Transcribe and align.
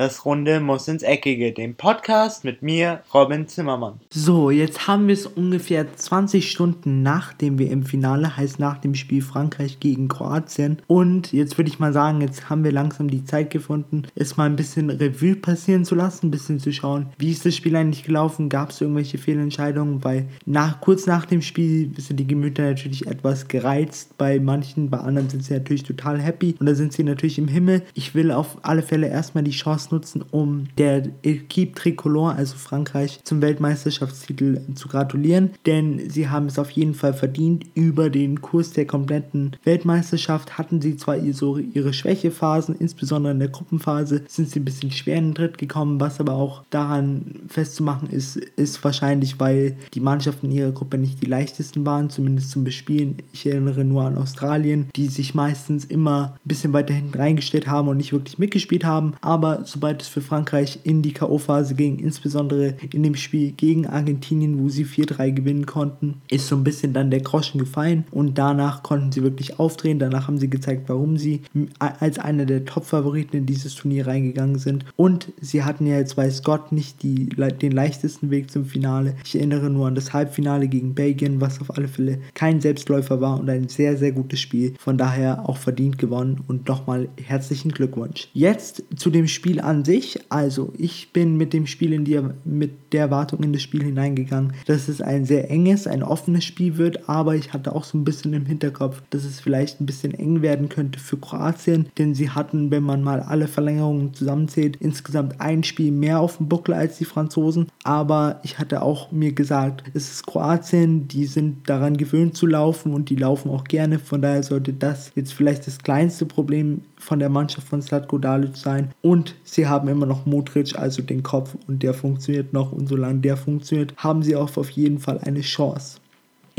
das 0.00 0.24
Runde 0.24 0.60
muss 0.60 0.88
ins 0.88 1.02
Eckige, 1.02 1.52
dem 1.52 1.74
Podcast 1.74 2.42
mit 2.42 2.62
mir, 2.62 3.02
Robin 3.12 3.46
Zimmermann. 3.48 4.00
So, 4.08 4.50
jetzt 4.50 4.86
haben 4.88 5.08
wir 5.08 5.12
es 5.12 5.26
ungefähr 5.26 5.94
20 5.94 6.50
Stunden 6.50 7.02
nach 7.02 7.34
dem 7.34 7.58
WM-Finale, 7.58 8.34
heißt 8.34 8.58
nach 8.58 8.78
dem 8.78 8.94
Spiel 8.94 9.20
Frankreich 9.20 9.78
gegen 9.78 10.08
Kroatien. 10.08 10.78
Und 10.86 11.34
jetzt 11.34 11.58
würde 11.58 11.68
ich 11.68 11.80
mal 11.80 11.92
sagen, 11.92 12.22
jetzt 12.22 12.48
haben 12.48 12.64
wir 12.64 12.72
langsam 12.72 13.10
die 13.10 13.26
Zeit 13.26 13.50
gefunden, 13.50 14.04
es 14.14 14.38
mal 14.38 14.46
ein 14.46 14.56
bisschen 14.56 14.88
Revue 14.88 15.36
passieren 15.36 15.84
zu 15.84 15.94
lassen, 15.94 16.28
ein 16.28 16.30
bisschen 16.30 16.60
zu 16.60 16.72
schauen, 16.72 17.08
wie 17.18 17.30
ist 17.30 17.44
das 17.44 17.54
Spiel 17.54 17.76
eigentlich 17.76 18.04
gelaufen, 18.04 18.48
gab 18.48 18.70
es 18.70 18.80
irgendwelche 18.80 19.18
Fehlentscheidungen, 19.18 20.02
weil 20.02 20.28
nach, 20.46 20.80
kurz 20.80 21.04
nach 21.04 21.26
dem 21.26 21.42
Spiel 21.42 21.92
sind 21.98 22.18
die 22.18 22.26
Gemüter 22.26 22.62
natürlich 22.62 23.06
etwas 23.06 23.48
gereizt 23.48 24.16
bei 24.16 24.40
manchen, 24.40 24.88
bei 24.88 24.96
anderen 24.96 25.28
sind 25.28 25.44
sie 25.44 25.52
natürlich 25.52 25.82
total 25.82 26.18
happy 26.18 26.54
und 26.58 26.64
da 26.64 26.74
sind 26.74 26.94
sie 26.94 27.04
natürlich 27.04 27.38
im 27.38 27.48
Himmel. 27.48 27.82
Ich 27.92 28.14
will 28.14 28.32
auf 28.32 28.56
alle 28.62 28.80
Fälle 28.80 29.08
erstmal 29.08 29.44
die 29.44 29.50
Chance 29.50 29.89
nutzen, 29.92 30.24
um 30.30 30.68
der 30.78 31.08
Equipe 31.22 31.74
Tricolore, 31.74 32.34
also 32.34 32.56
Frankreich, 32.56 33.20
zum 33.24 33.42
Weltmeisterschaftstitel 33.42 34.60
zu 34.74 34.88
gratulieren, 34.88 35.50
denn 35.66 36.10
sie 36.10 36.28
haben 36.28 36.46
es 36.46 36.58
auf 36.58 36.70
jeden 36.70 36.94
Fall 36.94 37.14
verdient. 37.14 37.64
Über 37.74 38.10
den 38.10 38.40
Kurs 38.40 38.72
der 38.72 38.86
kompletten 38.86 39.56
Weltmeisterschaft 39.64 40.58
hatten 40.58 40.80
sie 40.80 40.96
zwar 40.96 41.16
so 41.32 41.58
ihre 41.58 41.92
Schwächephasen, 41.92 42.74
insbesondere 42.76 43.32
in 43.32 43.38
der 43.38 43.48
Gruppenphase 43.48 44.22
sind 44.28 44.50
sie 44.50 44.60
ein 44.60 44.64
bisschen 44.64 44.90
schwer 44.90 45.16
in 45.16 45.28
den 45.28 45.34
Tritt 45.34 45.58
gekommen, 45.58 46.00
was 46.00 46.20
aber 46.20 46.34
auch 46.34 46.64
daran 46.70 47.40
festzumachen 47.48 48.10
ist, 48.10 48.36
ist 48.36 48.82
wahrscheinlich, 48.84 49.40
weil 49.40 49.76
die 49.94 50.00
Mannschaften 50.00 50.46
in 50.46 50.52
ihrer 50.52 50.72
Gruppe 50.72 50.98
nicht 50.98 51.22
die 51.22 51.26
leichtesten 51.26 51.84
waren, 51.86 52.10
zumindest 52.10 52.50
zum 52.50 52.64
Bespielen. 52.64 53.16
Ich 53.32 53.46
erinnere 53.46 53.84
nur 53.84 54.04
an 54.04 54.18
Australien, 54.18 54.88
die 54.96 55.08
sich 55.08 55.34
meistens 55.34 55.84
immer 55.84 56.34
ein 56.36 56.48
bisschen 56.48 56.72
weiter 56.72 56.94
hinten 56.94 57.18
reingestellt 57.18 57.66
haben 57.66 57.88
und 57.88 57.96
nicht 57.96 58.12
wirklich 58.12 58.38
mitgespielt 58.38 58.84
haben, 58.84 59.14
aber 59.20 59.64
so 59.64 59.79
sobald 59.80 60.02
es 60.02 60.08
für 60.08 60.20
Frankreich 60.20 60.80
in 60.82 61.00
die 61.00 61.14
K.O.-Phase 61.14 61.72
ging, 61.72 61.98
insbesondere 62.00 62.74
in 62.92 63.02
dem 63.02 63.14
Spiel 63.14 63.52
gegen 63.52 63.86
Argentinien, 63.86 64.62
wo 64.62 64.68
sie 64.68 64.84
4-3 64.84 65.30
gewinnen 65.30 65.64
konnten, 65.64 66.20
ist 66.30 66.48
so 66.48 66.56
ein 66.56 66.64
bisschen 66.64 66.92
dann 66.92 67.10
der 67.10 67.22
Groschen 67.22 67.58
gefallen 67.58 68.04
und 68.10 68.36
danach 68.36 68.82
konnten 68.82 69.10
sie 69.10 69.22
wirklich 69.22 69.58
aufdrehen. 69.58 69.98
Danach 69.98 70.26
haben 70.26 70.36
sie 70.36 70.50
gezeigt, 70.50 70.90
warum 70.90 71.16
sie 71.16 71.40
als 71.78 72.18
einer 72.18 72.44
der 72.44 72.66
Top-Favoriten 72.66 73.38
in 73.38 73.46
dieses 73.46 73.74
Turnier 73.74 74.06
reingegangen 74.06 74.58
sind 74.58 74.84
und 74.96 75.32
sie 75.40 75.64
hatten 75.64 75.86
ja 75.86 75.96
jetzt, 75.96 76.18
weiß 76.18 76.42
Gott, 76.42 76.72
nicht 76.72 77.02
die, 77.02 77.30
den 77.30 77.72
leichtesten 77.72 78.28
Weg 78.28 78.50
zum 78.50 78.66
Finale. 78.66 79.14
Ich 79.24 79.34
erinnere 79.34 79.70
nur 79.70 79.86
an 79.86 79.94
das 79.94 80.12
Halbfinale 80.12 80.68
gegen 80.68 80.94
Belgien, 80.94 81.40
was 81.40 81.58
auf 81.62 81.74
alle 81.74 81.88
Fälle 81.88 82.18
kein 82.34 82.60
Selbstläufer 82.60 83.22
war 83.22 83.40
und 83.40 83.48
ein 83.48 83.70
sehr, 83.70 83.96
sehr 83.96 84.12
gutes 84.12 84.40
Spiel. 84.40 84.74
Von 84.78 84.98
daher 84.98 85.48
auch 85.48 85.56
verdient 85.56 85.96
gewonnen 85.96 86.44
und 86.48 86.68
nochmal 86.68 87.08
herzlichen 87.24 87.70
Glückwunsch. 87.70 88.28
Jetzt 88.34 88.84
zu 88.96 89.08
dem 89.08 89.26
Spiel 89.26 89.58
an 89.70 89.84
sich, 89.84 90.18
also 90.30 90.72
ich 90.76 91.12
bin 91.12 91.36
mit 91.36 91.52
dem 91.52 91.68
Spiel 91.68 91.92
in 91.92 92.04
die, 92.04 92.20
mit 92.44 92.92
der 92.92 93.02
Erwartung 93.02 93.44
in 93.44 93.52
das 93.52 93.62
Spiel 93.62 93.84
hineingegangen, 93.84 94.52
dass 94.66 94.88
es 94.88 95.00
ein 95.00 95.24
sehr 95.24 95.48
enges, 95.48 95.86
ein 95.86 96.02
offenes 96.02 96.44
Spiel 96.44 96.76
wird, 96.76 97.08
aber 97.08 97.36
ich 97.36 97.52
hatte 97.52 97.72
auch 97.72 97.84
so 97.84 97.96
ein 97.96 98.02
bisschen 98.02 98.32
im 98.32 98.46
Hinterkopf, 98.46 99.00
dass 99.10 99.24
es 99.24 99.38
vielleicht 99.38 99.80
ein 99.80 99.86
bisschen 99.86 100.12
eng 100.12 100.42
werden 100.42 100.68
könnte 100.68 100.98
für 100.98 101.16
Kroatien, 101.16 101.86
denn 101.98 102.16
sie 102.16 102.30
hatten, 102.30 102.72
wenn 102.72 102.82
man 102.82 103.04
mal 103.04 103.20
alle 103.20 103.46
Verlängerungen 103.46 104.12
zusammenzählt, 104.12 104.76
insgesamt 104.80 105.40
ein 105.40 105.62
Spiel 105.62 105.92
mehr 105.92 106.18
auf 106.18 106.38
dem 106.38 106.48
Buckel 106.48 106.74
als 106.74 106.98
die 106.98 107.04
Franzosen, 107.04 107.68
aber 107.84 108.40
ich 108.42 108.58
hatte 108.58 108.82
auch 108.82 109.12
mir 109.12 109.32
gesagt, 109.32 109.84
es 109.94 110.10
ist 110.10 110.26
Kroatien, 110.26 111.06
die 111.06 111.26
sind 111.26 111.68
daran 111.70 111.96
gewöhnt 111.96 112.36
zu 112.36 112.48
laufen 112.48 112.92
und 112.92 113.08
die 113.08 113.16
laufen 113.16 113.52
auch 113.52 113.62
gerne, 113.62 114.00
von 114.00 114.20
daher 114.20 114.42
sollte 114.42 114.72
das 114.72 115.12
jetzt 115.14 115.32
vielleicht 115.32 115.68
das 115.68 115.78
kleinste 115.78 116.26
Problem 116.26 116.82
von 117.00 117.18
der 117.18 117.28
Mannschaft 117.28 117.66
von 117.66 117.82
Slatko 117.82 118.18
Dalic 118.18 118.56
sein. 118.56 118.92
Und 119.02 119.34
sie 119.42 119.66
haben 119.66 119.88
immer 119.88 120.06
noch 120.06 120.26
Modric, 120.26 120.78
also 120.78 121.02
den 121.02 121.22
Kopf. 121.22 121.56
Und 121.66 121.82
der 121.82 121.94
funktioniert 121.94 122.52
noch. 122.52 122.72
Und 122.72 122.88
solange 122.88 123.20
der 123.20 123.36
funktioniert, 123.36 123.94
haben 123.96 124.22
sie 124.22 124.36
auch 124.36 124.56
auf 124.56 124.70
jeden 124.70 124.98
Fall 124.98 125.18
eine 125.18 125.40
Chance. 125.40 125.98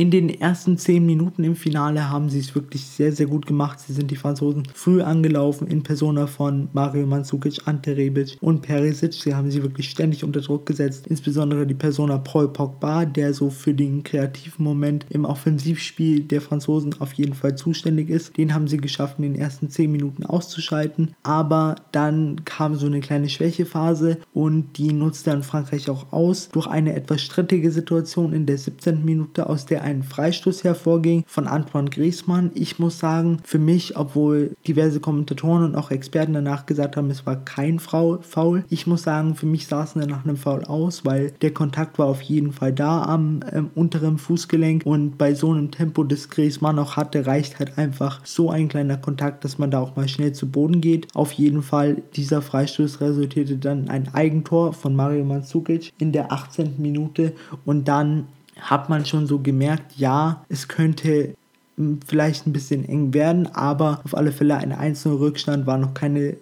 In 0.01 0.09
den 0.09 0.29
ersten 0.29 0.79
10 0.79 1.05
Minuten 1.05 1.43
im 1.43 1.55
Finale 1.55 2.09
haben 2.09 2.27
sie 2.27 2.39
es 2.39 2.55
wirklich 2.55 2.87
sehr, 2.87 3.11
sehr 3.11 3.27
gut 3.27 3.45
gemacht. 3.45 3.79
Sie 3.79 3.93
sind 3.93 4.09
die 4.09 4.15
Franzosen 4.15 4.63
früh 4.73 5.03
angelaufen 5.03 5.67
in 5.67 5.83
Persona 5.83 6.25
von 6.25 6.69
Mario 6.73 7.05
Mandzukic, 7.05 7.61
Ante 7.65 7.95
Rebic 7.95 8.35
und 8.41 8.63
Perisic. 8.63 9.13
Sie 9.13 9.35
haben 9.35 9.51
sie 9.51 9.61
wirklich 9.61 9.91
ständig 9.91 10.23
unter 10.23 10.41
Druck 10.41 10.65
gesetzt. 10.65 11.05
Insbesondere 11.05 11.67
die 11.67 11.75
Persona 11.75 12.17
Paul 12.17 12.47
Pogba, 12.47 13.05
der 13.05 13.35
so 13.35 13.51
für 13.51 13.75
den 13.75 14.01
kreativen 14.01 14.65
Moment 14.65 15.05
im 15.11 15.23
Offensivspiel 15.23 16.21
der 16.21 16.41
Franzosen 16.41 16.95
auf 16.99 17.13
jeden 17.13 17.35
Fall 17.35 17.55
zuständig 17.55 18.09
ist. 18.09 18.35
Den 18.37 18.55
haben 18.55 18.67
sie 18.67 18.77
geschafft, 18.77 19.19
in 19.19 19.33
den 19.33 19.35
ersten 19.35 19.69
10 19.69 19.91
Minuten 19.91 20.25
auszuschalten. 20.25 21.13
Aber 21.21 21.75
dann 21.91 22.43
kam 22.43 22.73
so 22.73 22.87
eine 22.87 23.01
kleine 23.01 23.29
Schwächephase 23.29 24.17
und 24.33 24.79
die 24.79 24.93
nutzte 24.93 25.29
dann 25.29 25.43
Frankreich 25.43 25.91
auch 25.91 26.11
aus 26.11 26.49
durch 26.49 26.65
eine 26.65 26.95
etwas 26.95 27.21
strittige 27.21 27.69
Situation 27.69 28.33
in 28.33 28.47
der 28.47 28.57
17. 28.57 29.05
Minute, 29.05 29.47
aus 29.47 29.67
der 29.67 29.83
ein 29.83 29.90
ein 29.91 30.03
Freistoß 30.03 30.63
hervorging 30.63 31.23
von 31.27 31.47
Antoine 31.47 31.89
Griezmann. 31.89 32.51
Ich 32.55 32.79
muss 32.79 32.99
sagen, 32.99 33.39
für 33.43 33.59
mich, 33.59 33.97
obwohl 33.97 34.55
diverse 34.67 34.99
Kommentatoren 34.99 35.63
und 35.63 35.75
auch 35.75 35.91
Experten 35.91 36.33
danach 36.33 36.65
gesagt 36.65 36.97
haben, 36.97 37.09
es 37.09 37.25
war 37.25 37.35
kein 37.35 37.79
Foul, 37.79 38.63
ich 38.69 38.87
muss 38.87 39.03
sagen, 39.03 39.35
für 39.35 39.45
mich 39.45 39.67
sah 39.67 39.83
es 39.83 39.95
nach 39.95 40.23
einem 40.23 40.37
Foul 40.37 40.63
aus, 40.63 41.05
weil 41.05 41.31
der 41.41 41.53
Kontakt 41.53 41.99
war 41.99 42.07
auf 42.07 42.21
jeden 42.21 42.53
Fall 42.53 42.73
da 42.73 43.03
am 43.03 43.41
ähm, 43.51 43.69
unteren 43.75 44.17
Fußgelenk 44.17 44.85
und 44.85 45.17
bei 45.17 45.33
so 45.33 45.51
einem 45.51 45.71
Tempo, 45.71 46.03
das 46.03 46.29
Griezmann 46.29 46.79
auch 46.79 46.95
hatte, 46.95 47.25
reicht 47.25 47.59
halt 47.59 47.77
einfach 47.77 48.21
so 48.25 48.49
ein 48.49 48.69
kleiner 48.69 48.97
Kontakt, 48.97 49.43
dass 49.43 49.57
man 49.57 49.71
da 49.71 49.79
auch 49.79 49.95
mal 49.95 50.07
schnell 50.07 50.33
zu 50.33 50.49
Boden 50.49 50.81
geht. 50.81 51.07
Auf 51.13 51.33
jeden 51.33 51.61
Fall, 51.61 52.01
dieser 52.15 52.41
Freistoß 52.41 53.01
resultierte 53.01 53.57
dann 53.57 53.89
ein 53.89 54.13
Eigentor 54.13 54.73
von 54.73 54.95
Mario 54.95 55.25
Mandzukic 55.25 55.91
in 55.97 56.11
der 56.11 56.31
18. 56.31 56.75
Minute 56.77 57.33
und 57.65 57.87
dann 57.87 58.27
hat 58.61 58.89
man 58.89 59.05
schon 59.05 59.27
so 59.27 59.39
gemerkt, 59.39 59.97
ja, 59.97 60.45
es 60.49 60.67
könnte 60.67 61.35
hm, 61.77 61.99
vielleicht 62.05 62.47
ein 62.47 62.53
bisschen 62.53 62.87
eng 62.87 63.13
werden, 63.13 63.47
aber 63.47 64.01
auf 64.05 64.15
alle 64.15 64.31
Fälle 64.31 64.57
ein 64.57 64.71
einzelner 64.71 65.19
Rückstand 65.19 65.65
war 65.65 65.77
noch 65.77 65.93
keine 65.93 66.37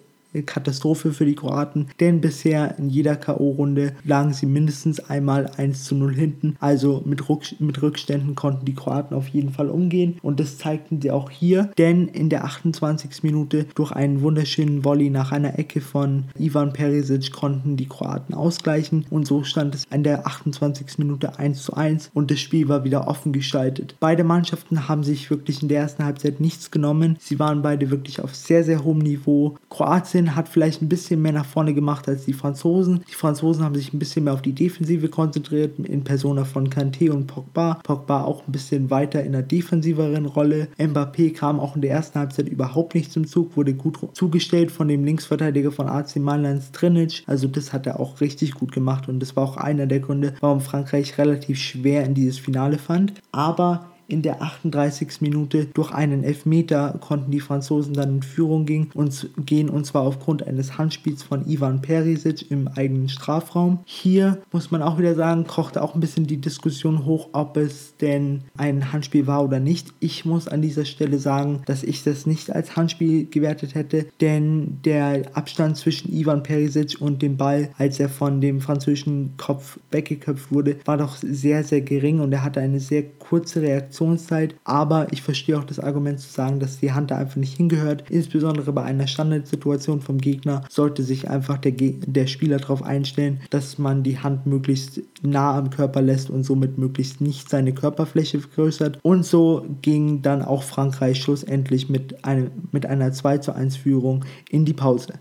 Katastrophe 0.46 1.12
für 1.12 1.26
die 1.26 1.34
Kroaten, 1.34 1.88
denn 1.98 2.20
bisher 2.20 2.78
in 2.78 2.88
jeder 2.88 3.16
K.O.-Runde 3.16 3.92
lagen 4.04 4.32
sie 4.32 4.46
mindestens 4.46 5.00
einmal 5.00 5.50
1 5.56 5.84
zu 5.84 5.94
0 5.94 6.14
hinten. 6.14 6.56
Also 6.60 7.02
mit, 7.04 7.28
Rück 7.28 7.44
mit 7.58 7.80
Rückständen 7.82 8.34
konnten 8.34 8.64
die 8.64 8.74
Kroaten 8.74 9.16
auf 9.16 9.28
jeden 9.28 9.50
Fall 9.50 9.68
umgehen 9.68 10.18
und 10.22 10.40
das 10.40 10.58
zeigten 10.58 11.00
sie 11.00 11.10
auch 11.10 11.30
hier, 11.30 11.70
denn 11.78 12.08
in 12.08 12.28
der 12.28 12.44
28. 12.44 13.22
Minute 13.22 13.66
durch 13.74 13.92
einen 13.92 14.22
wunderschönen 14.22 14.84
Volley 14.84 15.10
nach 15.10 15.32
einer 15.32 15.58
Ecke 15.58 15.80
von 15.80 16.24
Ivan 16.38 16.72
Perisic 16.72 17.32
konnten 17.32 17.76
die 17.76 17.86
Kroaten 17.86 18.34
ausgleichen 18.34 19.06
und 19.10 19.26
so 19.26 19.42
stand 19.44 19.74
es 19.74 19.84
in 19.90 20.04
der 20.04 20.26
28. 20.26 20.98
Minute 20.98 21.38
1 21.38 21.62
zu 21.62 21.74
1 21.74 22.10
und 22.14 22.30
das 22.30 22.40
Spiel 22.40 22.68
war 22.68 22.84
wieder 22.84 23.08
offen 23.08 23.32
gestaltet. 23.32 23.96
Beide 24.00 24.24
Mannschaften 24.24 24.88
haben 24.88 25.02
sich 25.02 25.30
wirklich 25.30 25.62
in 25.62 25.68
der 25.68 25.80
ersten 25.80 26.04
Halbzeit 26.04 26.40
nichts 26.40 26.70
genommen. 26.70 27.16
Sie 27.20 27.38
waren 27.38 27.62
beide 27.62 27.90
wirklich 27.90 28.20
auf 28.20 28.34
sehr, 28.34 28.64
sehr 28.64 28.84
hohem 28.84 28.98
Niveau. 28.98 29.56
Kroatien 29.68 30.19
Kroatien 30.20 30.36
hat 30.36 30.48
vielleicht 30.48 30.82
ein 30.82 30.88
bisschen 30.88 31.22
mehr 31.22 31.32
nach 31.32 31.44
vorne 31.44 31.74
gemacht 31.74 32.08
als 32.08 32.24
die 32.24 32.32
Franzosen. 32.32 33.02
Die 33.08 33.14
Franzosen 33.14 33.64
haben 33.64 33.74
sich 33.74 33.92
ein 33.92 33.98
bisschen 33.98 34.24
mehr 34.24 34.34
auf 34.34 34.42
die 34.42 34.52
Defensive 34.52 35.08
konzentriert, 35.08 35.78
in 35.78 36.04
Persona 36.04 36.44
von 36.44 36.68
Kanté 36.68 37.10
und 37.10 37.26
Pogba. 37.26 37.80
Pogba 37.82 38.24
auch 38.24 38.46
ein 38.46 38.52
bisschen 38.52 38.90
weiter 38.90 39.22
in 39.22 39.34
einer 39.34 39.42
defensiveren 39.42 40.26
Rolle. 40.26 40.68
Mbappé 40.78 41.32
kam 41.32 41.60
auch 41.60 41.76
in 41.76 41.82
der 41.82 41.92
ersten 41.92 42.18
Halbzeit 42.18 42.48
überhaupt 42.48 42.94
nicht 42.94 43.12
zum 43.12 43.26
Zug, 43.26 43.56
wurde 43.56 43.74
gut 43.74 43.98
zugestellt 44.14 44.70
von 44.70 44.88
dem 44.88 45.04
Linksverteidiger 45.04 45.72
von 45.72 45.88
AC 45.88 46.16
Mailand 46.16 46.62
Strinic. 46.62 47.22
Also 47.26 47.48
das 47.48 47.72
hat 47.72 47.86
er 47.86 48.00
auch 48.00 48.20
richtig 48.20 48.54
gut 48.54 48.72
gemacht 48.72 49.08
und 49.08 49.20
das 49.20 49.36
war 49.36 49.44
auch 49.44 49.56
einer 49.56 49.86
der 49.86 50.00
Gründe, 50.00 50.34
warum 50.40 50.60
Frankreich 50.60 51.18
relativ 51.18 51.58
schwer 51.58 52.04
in 52.04 52.14
dieses 52.14 52.38
Finale 52.38 52.78
fand. 52.78 53.14
Aber 53.32 53.89
in 54.10 54.22
der 54.22 54.42
38. 54.42 55.20
Minute 55.20 55.66
durch 55.66 55.92
einen 55.92 56.24
Elfmeter 56.24 56.98
konnten 57.00 57.30
die 57.30 57.40
Franzosen 57.40 57.94
dann 57.94 58.16
in 58.16 58.22
Führung 58.22 58.66
gehen 58.66 58.90
und, 58.94 59.30
gehen 59.46 59.68
und 59.68 59.86
zwar 59.86 60.02
aufgrund 60.02 60.46
eines 60.46 60.78
Handspiels 60.78 61.22
von 61.22 61.48
Ivan 61.48 61.80
Perisic 61.80 62.50
im 62.50 62.68
eigenen 62.68 63.08
Strafraum. 63.08 63.80
Hier 63.84 64.42
muss 64.52 64.70
man 64.70 64.82
auch 64.82 64.98
wieder 64.98 65.14
sagen, 65.14 65.46
kochte 65.46 65.82
auch 65.82 65.94
ein 65.94 66.00
bisschen 66.00 66.26
die 66.26 66.40
Diskussion 66.40 67.04
hoch, 67.04 67.28
ob 67.32 67.56
es 67.56 67.96
denn 67.98 68.42
ein 68.56 68.92
Handspiel 68.92 69.26
war 69.26 69.44
oder 69.44 69.60
nicht. 69.60 69.88
Ich 70.00 70.24
muss 70.24 70.48
an 70.48 70.62
dieser 70.62 70.84
Stelle 70.84 71.18
sagen, 71.18 71.62
dass 71.66 71.82
ich 71.82 72.02
das 72.02 72.26
nicht 72.26 72.50
als 72.54 72.76
Handspiel 72.76 73.26
gewertet 73.26 73.74
hätte, 73.74 74.06
denn 74.20 74.78
der 74.84 75.22
Abstand 75.34 75.76
zwischen 75.76 76.12
Ivan 76.12 76.42
Perisic 76.42 77.00
und 77.00 77.22
dem 77.22 77.36
Ball, 77.36 77.70
als 77.78 78.00
er 78.00 78.08
von 78.08 78.40
dem 78.40 78.60
französischen 78.60 79.36
Kopf 79.36 79.78
weggeköpft 79.90 80.52
wurde, 80.52 80.76
war 80.84 80.96
doch 80.96 81.16
sehr, 81.16 81.64
sehr 81.64 81.80
gering 81.80 82.20
und 82.20 82.32
er 82.32 82.42
hatte 82.42 82.60
eine 82.60 82.80
sehr 82.80 83.02
kurze 83.02 83.62
Reaktion 83.62 83.99
Reaktionszeit. 84.00 84.54
Aber 84.64 85.12
ich 85.12 85.22
verstehe 85.22 85.58
auch 85.58 85.64
das 85.64 85.78
Argument 85.78 86.20
zu 86.20 86.30
sagen, 86.30 86.60
dass 86.60 86.80
die 86.80 86.92
Hand 86.92 87.10
da 87.10 87.16
einfach 87.16 87.36
nicht 87.36 87.56
hingehört. 87.56 88.04
Insbesondere 88.08 88.72
bei 88.72 88.82
einer 88.82 89.06
Standardsituation 89.06 90.00
vom 90.00 90.18
Gegner 90.18 90.62
sollte 90.68 91.02
sich 91.02 91.28
einfach 91.28 91.58
der, 91.58 91.72
der 91.72 92.26
Spieler 92.26 92.58
darauf 92.58 92.82
einstellen, 92.82 93.40
dass 93.50 93.78
man 93.78 94.02
die 94.02 94.18
Hand 94.18 94.46
möglichst 94.46 95.02
nah 95.22 95.56
am 95.56 95.70
Körper 95.70 96.02
lässt 96.02 96.30
und 96.30 96.44
somit 96.44 96.78
möglichst 96.78 97.20
nicht 97.20 97.48
seine 97.48 97.72
Körperfläche 97.72 98.40
vergrößert. 98.40 98.98
Und 99.02 99.24
so 99.24 99.66
ging 99.82 100.22
dann 100.22 100.42
auch 100.42 100.62
Frankreich 100.62 101.20
schlussendlich 101.20 101.88
mit, 101.88 102.24
einem, 102.24 102.50
mit 102.72 102.86
einer 102.86 103.12
2 103.12 103.38
zu 103.38 103.54
1 103.54 103.76
Führung 103.76 104.24
in 104.48 104.64
die 104.64 104.72
Pause. 104.72 105.14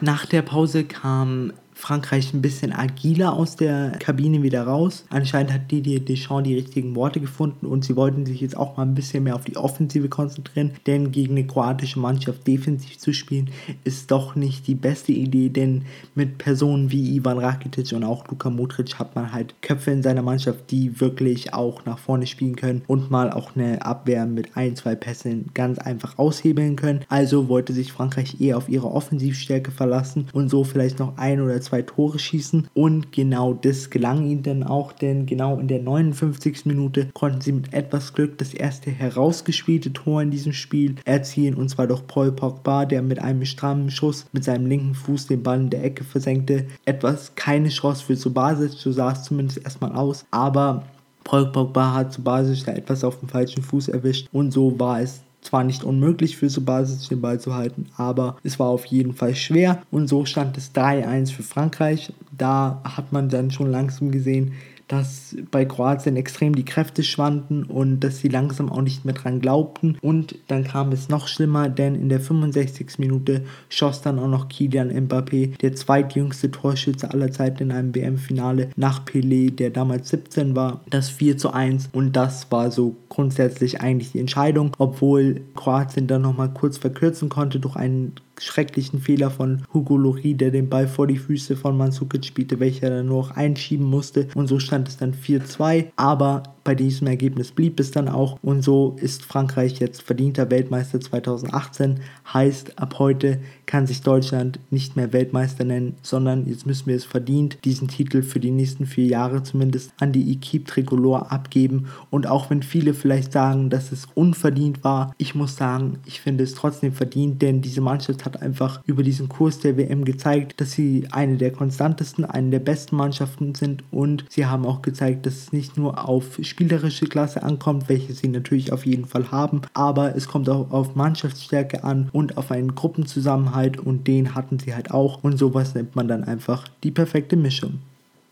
Nach 0.00 0.24
der 0.24 0.42
Pause 0.42 0.84
kam 0.84 1.52
Frankreich 1.80 2.34
ein 2.34 2.42
bisschen 2.42 2.72
agiler 2.72 3.32
aus 3.32 3.56
der 3.56 3.92
Kabine 3.98 4.42
wieder 4.42 4.62
raus. 4.62 5.06
Anscheinend 5.08 5.52
hat 5.52 5.70
Didier 5.70 6.00
Deschamps 6.00 6.30
die 6.44 6.54
richtigen 6.54 6.94
Worte 6.94 7.20
gefunden 7.20 7.66
und 7.66 7.84
sie 7.84 7.96
wollten 7.96 8.26
sich 8.26 8.40
jetzt 8.40 8.56
auch 8.56 8.76
mal 8.76 8.84
ein 8.84 8.94
bisschen 8.94 9.24
mehr 9.24 9.34
auf 9.34 9.44
die 9.44 9.56
Offensive 9.56 10.08
konzentrieren, 10.08 10.72
denn 10.86 11.10
gegen 11.10 11.36
eine 11.36 11.46
kroatische 11.46 11.98
Mannschaft 11.98 12.46
defensiv 12.46 12.98
zu 12.98 13.12
spielen 13.12 13.50
ist 13.84 14.10
doch 14.10 14.36
nicht 14.36 14.66
die 14.66 14.74
beste 14.74 15.12
Idee, 15.12 15.48
denn 15.48 15.86
mit 16.14 16.38
Personen 16.38 16.90
wie 16.90 17.16
Ivan 17.16 17.38
Rakitic 17.38 17.92
und 17.92 18.04
auch 18.04 18.28
Luka 18.28 18.50
Modric 18.50 18.98
hat 18.98 19.16
man 19.16 19.32
halt 19.32 19.54
Köpfe 19.62 19.90
in 19.90 20.02
seiner 20.02 20.22
Mannschaft, 20.22 20.70
die 20.70 21.00
wirklich 21.00 21.54
auch 21.54 21.84
nach 21.86 21.98
vorne 21.98 22.26
spielen 22.26 22.56
können 22.56 22.82
und 22.86 23.10
mal 23.10 23.32
auch 23.32 23.56
eine 23.56 23.84
Abwehr 23.84 24.26
mit 24.26 24.56
ein, 24.56 24.76
zwei 24.76 24.94
Pässen 24.94 25.50
ganz 25.54 25.78
einfach 25.78 26.18
aushebeln 26.18 26.76
können. 26.76 27.00
Also 27.08 27.48
wollte 27.48 27.72
sich 27.72 27.92
Frankreich 27.92 28.40
eher 28.40 28.58
auf 28.58 28.68
ihre 28.68 28.90
Offensivstärke 28.90 29.70
verlassen 29.70 30.28
und 30.32 30.50
so 30.50 30.62
vielleicht 30.64 30.98
noch 30.98 31.16
ein 31.16 31.40
oder 31.40 31.60
zwei 31.60 31.69
zwei 31.70 31.82
Tore 31.82 32.18
schießen. 32.18 32.68
Und 32.74 33.12
genau 33.12 33.54
das 33.54 33.90
gelang 33.90 34.26
ihnen 34.26 34.42
dann 34.42 34.62
auch, 34.62 34.92
denn 34.92 35.26
genau 35.26 35.58
in 35.58 35.68
der 35.68 35.80
59. 35.80 36.66
Minute 36.66 37.08
konnten 37.14 37.40
sie 37.40 37.52
mit 37.52 37.72
etwas 37.72 38.12
Glück 38.12 38.38
das 38.38 38.52
erste 38.52 38.90
herausgespielte 38.90 39.92
Tor 39.92 40.22
in 40.22 40.30
diesem 40.30 40.52
Spiel 40.52 40.96
erzielen. 41.04 41.54
Und 41.54 41.68
zwar 41.68 41.86
durch 41.86 42.06
Paul 42.06 42.32
Pogba, 42.32 42.84
der 42.84 43.02
mit 43.02 43.20
einem 43.20 43.44
strammen 43.44 43.90
Schuss 43.90 44.26
mit 44.32 44.44
seinem 44.44 44.66
linken 44.66 44.94
Fuß 44.94 45.28
den 45.28 45.42
Ball 45.42 45.60
in 45.60 45.70
der 45.70 45.84
Ecke 45.84 46.04
versenkte. 46.04 46.66
Etwas 46.84 47.34
keine 47.36 47.68
Chance 47.68 48.04
für 48.04 48.16
Subasic, 48.16 48.72
so 48.72 48.92
sah 48.92 49.12
es 49.12 49.22
zumindest 49.22 49.62
erstmal 49.64 49.92
aus. 49.92 50.24
Aber 50.30 50.84
Paul 51.24 51.52
Pogba 51.52 51.94
hat 51.94 52.12
Subasic 52.12 52.64
da 52.64 52.72
etwas 52.72 53.04
auf 53.04 53.20
dem 53.20 53.28
falschen 53.28 53.62
Fuß 53.62 53.88
erwischt 53.88 54.28
und 54.32 54.52
so 54.52 54.78
war 54.80 55.00
es 55.00 55.22
zwar 55.42 55.64
nicht 55.64 55.84
unmöglich 55.84 56.36
für 56.36 56.50
Subasic 56.50 57.08
den 57.08 57.20
Ball 57.20 57.40
zu 57.40 57.54
halten, 57.54 57.86
aber 57.96 58.36
es 58.42 58.58
war 58.58 58.68
auf 58.68 58.84
jeden 58.86 59.14
Fall 59.14 59.34
schwer 59.34 59.82
und 59.90 60.08
so 60.08 60.24
stand 60.24 60.56
es 60.56 60.74
3-1 60.74 61.32
für 61.32 61.42
Frankreich. 61.42 62.12
Da 62.36 62.80
hat 62.84 63.12
man 63.12 63.28
dann 63.28 63.50
schon 63.50 63.70
langsam 63.70 64.10
gesehen, 64.10 64.52
dass 64.90 65.36
bei 65.52 65.64
Kroatien 65.64 66.16
extrem 66.16 66.54
die 66.54 66.64
Kräfte 66.64 67.04
schwanden 67.04 67.62
und 67.62 68.00
dass 68.00 68.18
sie 68.18 68.28
langsam 68.28 68.70
auch 68.72 68.82
nicht 68.82 69.04
mehr 69.04 69.14
dran 69.14 69.40
glaubten. 69.40 69.96
Und 70.02 70.34
dann 70.48 70.64
kam 70.64 70.90
es 70.90 71.08
noch 71.08 71.28
schlimmer, 71.28 71.68
denn 71.68 71.94
in 71.94 72.08
der 72.08 72.18
65. 72.18 72.98
Minute 72.98 73.44
schoss 73.68 74.02
dann 74.02 74.18
auch 74.18 74.26
noch 74.26 74.48
Kilian 74.48 74.90
Mbappé, 74.90 75.56
der 75.58 75.76
zweitjüngste 75.76 76.50
Torschütze 76.50 77.12
aller 77.12 77.30
Zeiten 77.30 77.62
in 77.62 77.72
einem 77.72 77.94
WM-Finale 77.94 78.70
nach 78.74 79.04
Pelé, 79.04 79.54
der 79.54 79.70
damals 79.70 80.08
17 80.08 80.56
war, 80.56 80.80
das 80.90 81.08
4 81.08 81.38
zu 81.38 81.52
1. 81.52 81.90
Und 81.92 82.16
das 82.16 82.50
war 82.50 82.72
so 82.72 82.96
grundsätzlich 83.08 83.80
eigentlich 83.80 84.10
die 84.10 84.18
Entscheidung, 84.18 84.72
obwohl 84.78 85.42
Kroatien 85.54 86.08
dann 86.08 86.22
nochmal 86.22 86.50
kurz 86.52 86.78
verkürzen 86.78 87.28
konnte 87.28 87.60
durch 87.60 87.76
einen 87.76 88.14
schrecklichen 88.40 89.00
Fehler 89.00 89.30
von 89.30 89.62
Hugo 89.72 89.96
Lori, 89.96 90.34
der 90.34 90.50
den 90.50 90.68
Ball 90.68 90.88
vor 90.88 91.06
die 91.06 91.18
Füße 91.18 91.56
von 91.56 91.76
Mansukic 91.76 92.24
spielte, 92.24 92.58
welcher 92.60 92.90
dann 92.90 93.06
nur 93.06 93.22
noch 93.22 93.36
einschieben 93.36 93.86
musste. 93.86 94.28
Und 94.34 94.48
so 94.48 94.58
stand 94.58 94.88
es 94.88 94.96
dann 94.96 95.12
4-2. 95.12 95.90
Aber 95.96 96.42
bei 96.64 96.74
diesem 96.74 97.06
Ergebnis 97.06 97.52
blieb 97.52 97.80
es 97.80 97.90
dann 97.90 98.08
auch 98.08 98.38
und 98.42 98.62
so 98.62 98.96
ist 99.00 99.24
Frankreich 99.24 99.78
jetzt 99.80 100.02
verdienter 100.02 100.50
Weltmeister 100.50 101.00
2018. 101.00 102.00
Heißt, 102.32 102.78
ab 102.78 102.98
heute 102.98 103.40
kann 103.66 103.86
sich 103.86 104.02
Deutschland 104.02 104.58
nicht 104.70 104.96
mehr 104.96 105.12
Weltmeister 105.12 105.64
nennen, 105.64 105.94
sondern 106.02 106.46
jetzt 106.46 106.66
müssen 106.66 106.86
wir 106.86 106.96
es 106.96 107.04
verdient, 107.04 107.58
diesen 107.64 107.88
Titel 107.88 108.22
für 108.22 108.40
die 108.40 108.50
nächsten 108.50 108.86
vier 108.86 109.06
Jahre 109.06 109.42
zumindest 109.42 109.92
an 109.98 110.12
die 110.12 110.32
Equipe 110.32 110.64
Tricolore 110.64 111.30
abgeben. 111.30 111.86
Und 112.10 112.26
auch 112.26 112.50
wenn 112.50 112.62
viele 112.62 112.94
vielleicht 112.94 113.32
sagen, 113.32 113.70
dass 113.70 113.92
es 113.92 114.08
unverdient 114.14 114.84
war, 114.84 115.14
ich 115.18 115.34
muss 115.34 115.56
sagen, 115.56 115.98
ich 116.04 116.20
finde 116.20 116.44
es 116.44 116.54
trotzdem 116.54 116.92
verdient, 116.92 117.42
denn 117.42 117.62
diese 117.62 117.80
Mannschaft 117.80 118.24
hat 118.24 118.42
einfach 118.42 118.82
über 118.86 119.02
diesen 119.02 119.28
Kurs 119.28 119.60
der 119.60 119.76
WM 119.76 120.04
gezeigt, 120.04 120.60
dass 120.60 120.72
sie 120.72 121.06
eine 121.12 121.36
der 121.36 121.52
konstantesten, 121.52 122.24
eine 122.24 122.50
der 122.50 122.60
besten 122.60 122.96
Mannschaften 122.96 123.54
sind 123.54 123.84
und 123.90 124.24
sie 124.28 124.46
haben 124.46 124.66
auch 124.66 124.82
gezeigt, 124.82 125.26
dass 125.26 125.34
es 125.34 125.52
nicht 125.52 125.76
nur 125.76 126.08
auf 126.08 126.38
spielerische 126.50 127.06
Klasse 127.06 127.42
ankommt, 127.42 127.88
welche 127.88 128.12
sie 128.12 128.28
natürlich 128.28 128.72
auf 128.72 128.84
jeden 128.84 129.06
Fall 129.06 129.30
haben, 129.30 129.62
aber 129.72 130.14
es 130.16 130.28
kommt 130.28 130.48
auch 130.48 130.70
auf 130.70 130.94
Mannschaftsstärke 130.94 131.84
an 131.84 132.10
und 132.12 132.36
auf 132.36 132.50
einen 132.50 132.74
Gruppenzusammenhalt 132.74 133.78
und 133.78 134.06
den 134.06 134.34
hatten 134.34 134.58
sie 134.58 134.74
halt 134.74 134.90
auch 134.90 135.22
und 135.22 135.38
sowas 135.38 135.74
nennt 135.74 135.96
man 135.96 136.08
dann 136.08 136.24
einfach 136.24 136.68
die 136.82 136.90
perfekte 136.90 137.36
Mischung. 137.36 137.78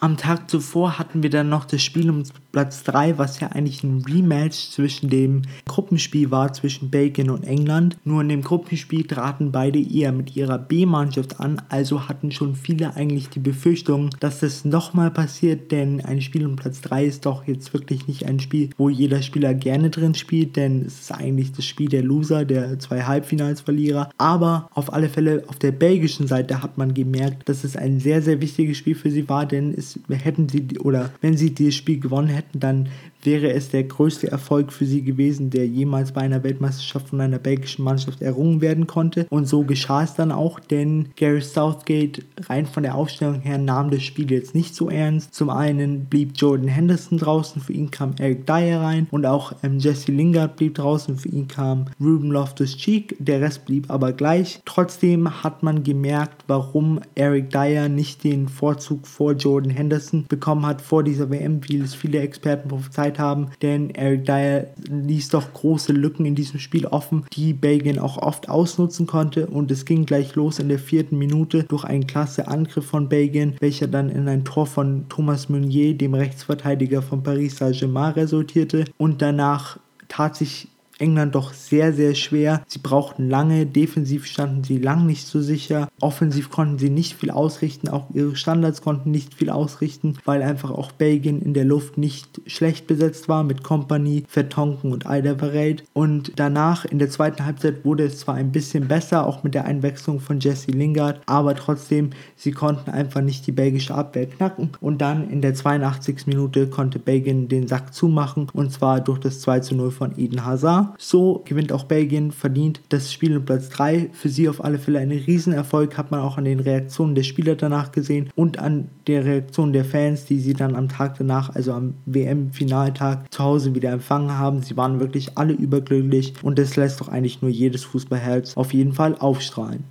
Am 0.00 0.16
Tag 0.16 0.48
zuvor 0.48 0.96
hatten 1.00 1.24
wir 1.24 1.30
dann 1.30 1.48
noch 1.48 1.64
das 1.64 1.82
Spiel 1.82 2.08
um 2.08 2.22
Platz 2.52 2.84
3, 2.84 3.18
was 3.18 3.40
ja 3.40 3.48
eigentlich 3.48 3.82
ein 3.82 4.04
Rematch 4.08 4.70
zwischen 4.70 5.10
dem 5.10 5.42
Gruppenspiel 5.66 6.30
war, 6.30 6.52
zwischen 6.52 6.88
Belgien 6.88 7.30
und 7.30 7.42
England. 7.42 7.96
Nur 8.04 8.22
in 8.22 8.28
dem 8.28 8.42
Gruppenspiel 8.42 9.04
traten 9.08 9.50
beide 9.50 9.80
eher 9.80 10.12
mit 10.12 10.36
ihrer 10.36 10.56
B-Mannschaft 10.56 11.40
an, 11.40 11.60
also 11.68 12.08
hatten 12.08 12.30
schon 12.30 12.54
viele 12.54 12.94
eigentlich 12.94 13.28
die 13.28 13.40
Befürchtung, 13.40 14.10
dass 14.20 14.38
das 14.38 14.64
nochmal 14.64 15.10
passiert, 15.10 15.72
denn 15.72 16.00
ein 16.00 16.20
Spiel 16.20 16.46
um 16.46 16.54
Platz 16.54 16.80
3 16.82 17.04
ist 17.04 17.26
doch 17.26 17.48
jetzt 17.48 17.72
wirklich 17.72 18.06
nicht 18.06 18.24
ein 18.24 18.38
Spiel, 18.38 18.70
wo 18.76 18.88
jeder 18.88 19.20
Spieler 19.20 19.52
gerne 19.52 19.90
drin 19.90 20.14
spielt, 20.14 20.54
denn 20.54 20.84
es 20.86 21.00
ist 21.00 21.12
eigentlich 21.12 21.50
das 21.50 21.64
Spiel 21.64 21.88
der 21.88 22.04
Loser, 22.04 22.44
der 22.44 22.78
zwei 22.78 23.02
Halbfinalsverlierer. 23.02 24.10
Aber 24.16 24.70
auf 24.74 24.92
alle 24.92 25.08
Fälle 25.08 25.42
auf 25.48 25.58
der 25.58 25.72
belgischen 25.72 26.28
Seite 26.28 26.62
hat 26.62 26.78
man 26.78 26.94
gemerkt, 26.94 27.48
dass 27.48 27.64
es 27.64 27.76
ein 27.76 27.98
sehr, 27.98 28.22
sehr 28.22 28.40
wichtiges 28.40 28.76
Spiel 28.76 28.94
für 28.94 29.10
sie 29.10 29.28
war, 29.28 29.44
denn 29.44 29.74
es 29.76 29.87
hätten 30.08 30.48
sie 30.48 30.78
oder 30.78 31.12
wenn 31.20 31.36
sie 31.36 31.54
dieses 31.54 31.74
Spiel 31.74 32.00
gewonnen 32.00 32.28
hätten, 32.28 32.60
dann 32.60 32.88
wäre 33.22 33.52
es 33.52 33.70
der 33.70 33.84
größte 33.84 34.30
Erfolg 34.30 34.72
für 34.72 34.86
sie 34.86 35.02
gewesen, 35.02 35.50
der 35.50 35.66
jemals 35.66 36.12
bei 36.12 36.20
einer 36.20 36.42
Weltmeisterschaft 36.42 37.08
von 37.08 37.20
einer 37.20 37.38
belgischen 37.38 37.84
Mannschaft 37.84 38.22
errungen 38.22 38.60
werden 38.60 38.86
konnte. 38.86 39.26
Und 39.30 39.46
so 39.46 39.64
geschah 39.64 40.02
es 40.02 40.14
dann 40.14 40.32
auch, 40.32 40.60
denn 40.60 41.08
Gary 41.16 41.40
Southgate 41.40 42.24
rein 42.48 42.66
von 42.66 42.82
der 42.82 42.94
Aufstellung 42.94 43.40
her 43.40 43.58
nahm 43.58 43.90
das 43.90 44.02
Spiel 44.02 44.30
jetzt 44.30 44.54
nicht 44.54 44.74
so 44.74 44.88
ernst. 44.88 45.34
Zum 45.34 45.50
einen 45.50 46.06
blieb 46.06 46.32
Jordan 46.36 46.68
Henderson 46.68 47.18
draußen, 47.18 47.60
für 47.60 47.72
ihn 47.72 47.90
kam 47.90 48.14
Eric 48.18 48.46
Dyer 48.46 48.80
rein 48.80 49.06
und 49.10 49.26
auch 49.26 49.52
ähm, 49.62 49.78
Jesse 49.78 50.12
Lingard 50.12 50.56
blieb 50.56 50.74
draußen, 50.74 51.16
für 51.16 51.28
ihn 51.28 51.48
kam 51.48 51.86
Ruben 52.00 52.30
Loftus-Cheek, 52.30 53.16
der 53.18 53.40
Rest 53.40 53.66
blieb 53.66 53.90
aber 53.90 54.12
gleich. 54.12 54.60
Trotzdem 54.64 55.42
hat 55.42 55.62
man 55.62 55.82
gemerkt, 55.82 56.44
warum 56.46 57.00
Eric 57.14 57.50
Dyer 57.50 57.88
nicht 57.88 58.24
den 58.24 58.48
Vorzug 58.48 59.06
vor 59.06 59.32
Jordan 59.32 59.70
Henderson 59.70 60.24
bekommen 60.28 60.66
hat 60.66 60.80
vor 60.80 61.02
dieser 61.02 61.30
WM, 61.30 61.60
wie 61.68 61.78
es 61.78 61.94
viele 61.94 62.20
Experten 62.20 62.68
prophezeit 62.68 63.17
haben, 63.18 63.48
denn 63.62 63.90
Eric 63.90 64.24
Dyer 64.24 64.66
ließ 64.88 65.30
doch 65.30 65.52
große 65.52 65.92
Lücken 65.92 66.26
in 66.26 66.34
diesem 66.34 66.60
Spiel 66.60 66.86
offen, 66.86 67.24
die 67.32 67.52
Belgien 67.52 67.98
auch 67.98 68.18
oft 68.18 68.48
ausnutzen 68.48 69.06
konnte. 69.06 69.46
Und 69.46 69.70
es 69.70 69.84
ging 69.84 70.06
gleich 70.06 70.34
los 70.34 70.58
in 70.58 70.68
der 70.68 70.78
vierten 70.78 71.18
Minute 71.18 71.64
durch 71.64 71.84
einen 71.84 72.06
klasse 72.06 72.48
Angriff 72.48 72.86
von 72.86 73.08
Belgien, 73.08 73.56
welcher 73.60 73.86
dann 73.86 74.08
in 74.08 74.28
ein 74.28 74.44
Tor 74.44 74.66
von 74.66 75.06
Thomas 75.08 75.48
Meunier, 75.48 75.94
dem 75.94 76.14
Rechtsverteidiger 76.14 77.02
von 77.02 77.22
Paris 77.22 77.56
Saint-Germain, 77.56 78.12
resultierte. 78.12 78.84
Und 78.96 79.22
danach 79.22 79.78
tat 80.08 80.36
sich 80.36 80.68
England 80.98 81.34
doch 81.34 81.52
sehr, 81.52 81.92
sehr 81.92 82.14
schwer. 82.14 82.62
Sie 82.66 82.78
brauchten 82.78 83.28
lange, 83.28 83.66
defensiv 83.66 84.26
standen 84.26 84.64
sie 84.64 84.78
lang 84.78 85.06
nicht 85.06 85.26
so 85.26 85.40
sicher, 85.40 85.88
offensiv 86.00 86.50
konnten 86.50 86.78
sie 86.78 86.90
nicht 86.90 87.14
viel 87.14 87.30
ausrichten, 87.30 87.88
auch 87.88 88.06
ihre 88.12 88.36
Standards 88.36 88.82
konnten 88.82 89.10
nicht 89.10 89.34
viel 89.34 89.50
ausrichten, 89.50 90.18
weil 90.24 90.42
einfach 90.42 90.70
auch 90.70 90.92
Belgien 90.92 91.40
in 91.40 91.54
der 91.54 91.64
Luft 91.64 91.98
nicht 91.98 92.40
schlecht 92.46 92.86
besetzt 92.86 93.28
war 93.28 93.44
mit 93.44 93.62
Company, 93.62 94.24
Vertonken 94.28 94.92
und 94.92 95.06
Alderweireld. 95.06 95.84
Und 95.92 96.32
danach 96.36 96.84
in 96.84 96.98
der 96.98 97.10
zweiten 97.10 97.44
Halbzeit 97.44 97.84
wurde 97.84 98.04
es 98.04 98.18
zwar 98.18 98.34
ein 98.34 98.52
bisschen 98.52 98.88
besser, 98.88 99.26
auch 99.26 99.42
mit 99.42 99.54
der 99.54 99.64
Einwechslung 99.64 100.20
von 100.20 100.40
Jesse 100.40 100.70
Lingard, 100.70 101.20
aber 101.26 101.54
trotzdem, 101.54 102.10
sie 102.36 102.52
konnten 102.52 102.90
einfach 102.90 103.20
nicht 103.20 103.46
die 103.46 103.52
belgische 103.52 103.94
Abwehr 103.94 104.26
knacken. 104.26 104.70
Und 104.80 104.98
dann 105.00 105.30
in 105.30 105.42
der 105.42 105.54
82. 105.54 106.26
Minute 106.26 106.68
konnte 106.68 106.98
Belgien 106.98 107.48
den 107.48 107.68
Sack 107.68 107.94
zumachen 107.94 108.48
und 108.52 108.72
zwar 108.72 109.00
durch 109.00 109.18
das 109.18 109.40
2 109.40 109.60
zu 109.60 109.74
0 109.74 109.90
von 109.90 110.18
Eden 110.18 110.44
Hazard. 110.44 110.87
So 110.98 111.42
gewinnt 111.44 111.72
auch 111.72 111.84
Belgien 111.84 112.32
verdient 112.32 112.80
das 112.88 113.12
Spiel 113.12 113.36
um 113.36 113.44
Platz 113.44 113.68
3. 113.70 114.10
Für 114.12 114.28
sie 114.28 114.48
auf 114.48 114.64
alle 114.64 114.78
Fälle 114.78 114.98
ein 115.00 115.10
Riesenerfolg, 115.10 115.96
hat 115.98 116.10
man 116.10 116.20
auch 116.20 116.38
an 116.38 116.44
den 116.44 116.60
Reaktionen 116.60 117.14
der 117.14 117.22
Spieler 117.22 117.56
danach 117.56 117.92
gesehen 117.92 118.30
und 118.34 118.58
an 118.58 118.88
der 119.06 119.24
Reaktion 119.24 119.72
der 119.72 119.84
Fans, 119.84 120.24
die 120.24 120.38
sie 120.38 120.54
dann 120.54 120.76
am 120.76 120.88
Tag 120.88 121.18
danach, 121.18 121.54
also 121.54 121.72
am 121.72 121.94
WM-Finaltag, 122.06 123.32
zu 123.32 123.42
Hause 123.42 123.74
wieder 123.74 123.90
empfangen 123.90 124.38
haben. 124.38 124.62
Sie 124.62 124.76
waren 124.76 125.00
wirklich 125.00 125.36
alle 125.36 125.52
überglücklich 125.52 126.34
und 126.42 126.58
das 126.58 126.76
lässt 126.76 127.00
doch 127.00 127.08
eigentlich 127.08 127.42
nur 127.42 127.50
jedes 127.50 127.84
Fußballherz 127.84 128.56
auf 128.56 128.72
jeden 128.72 128.92
Fall 128.92 129.16
aufstrahlen. 129.18 129.84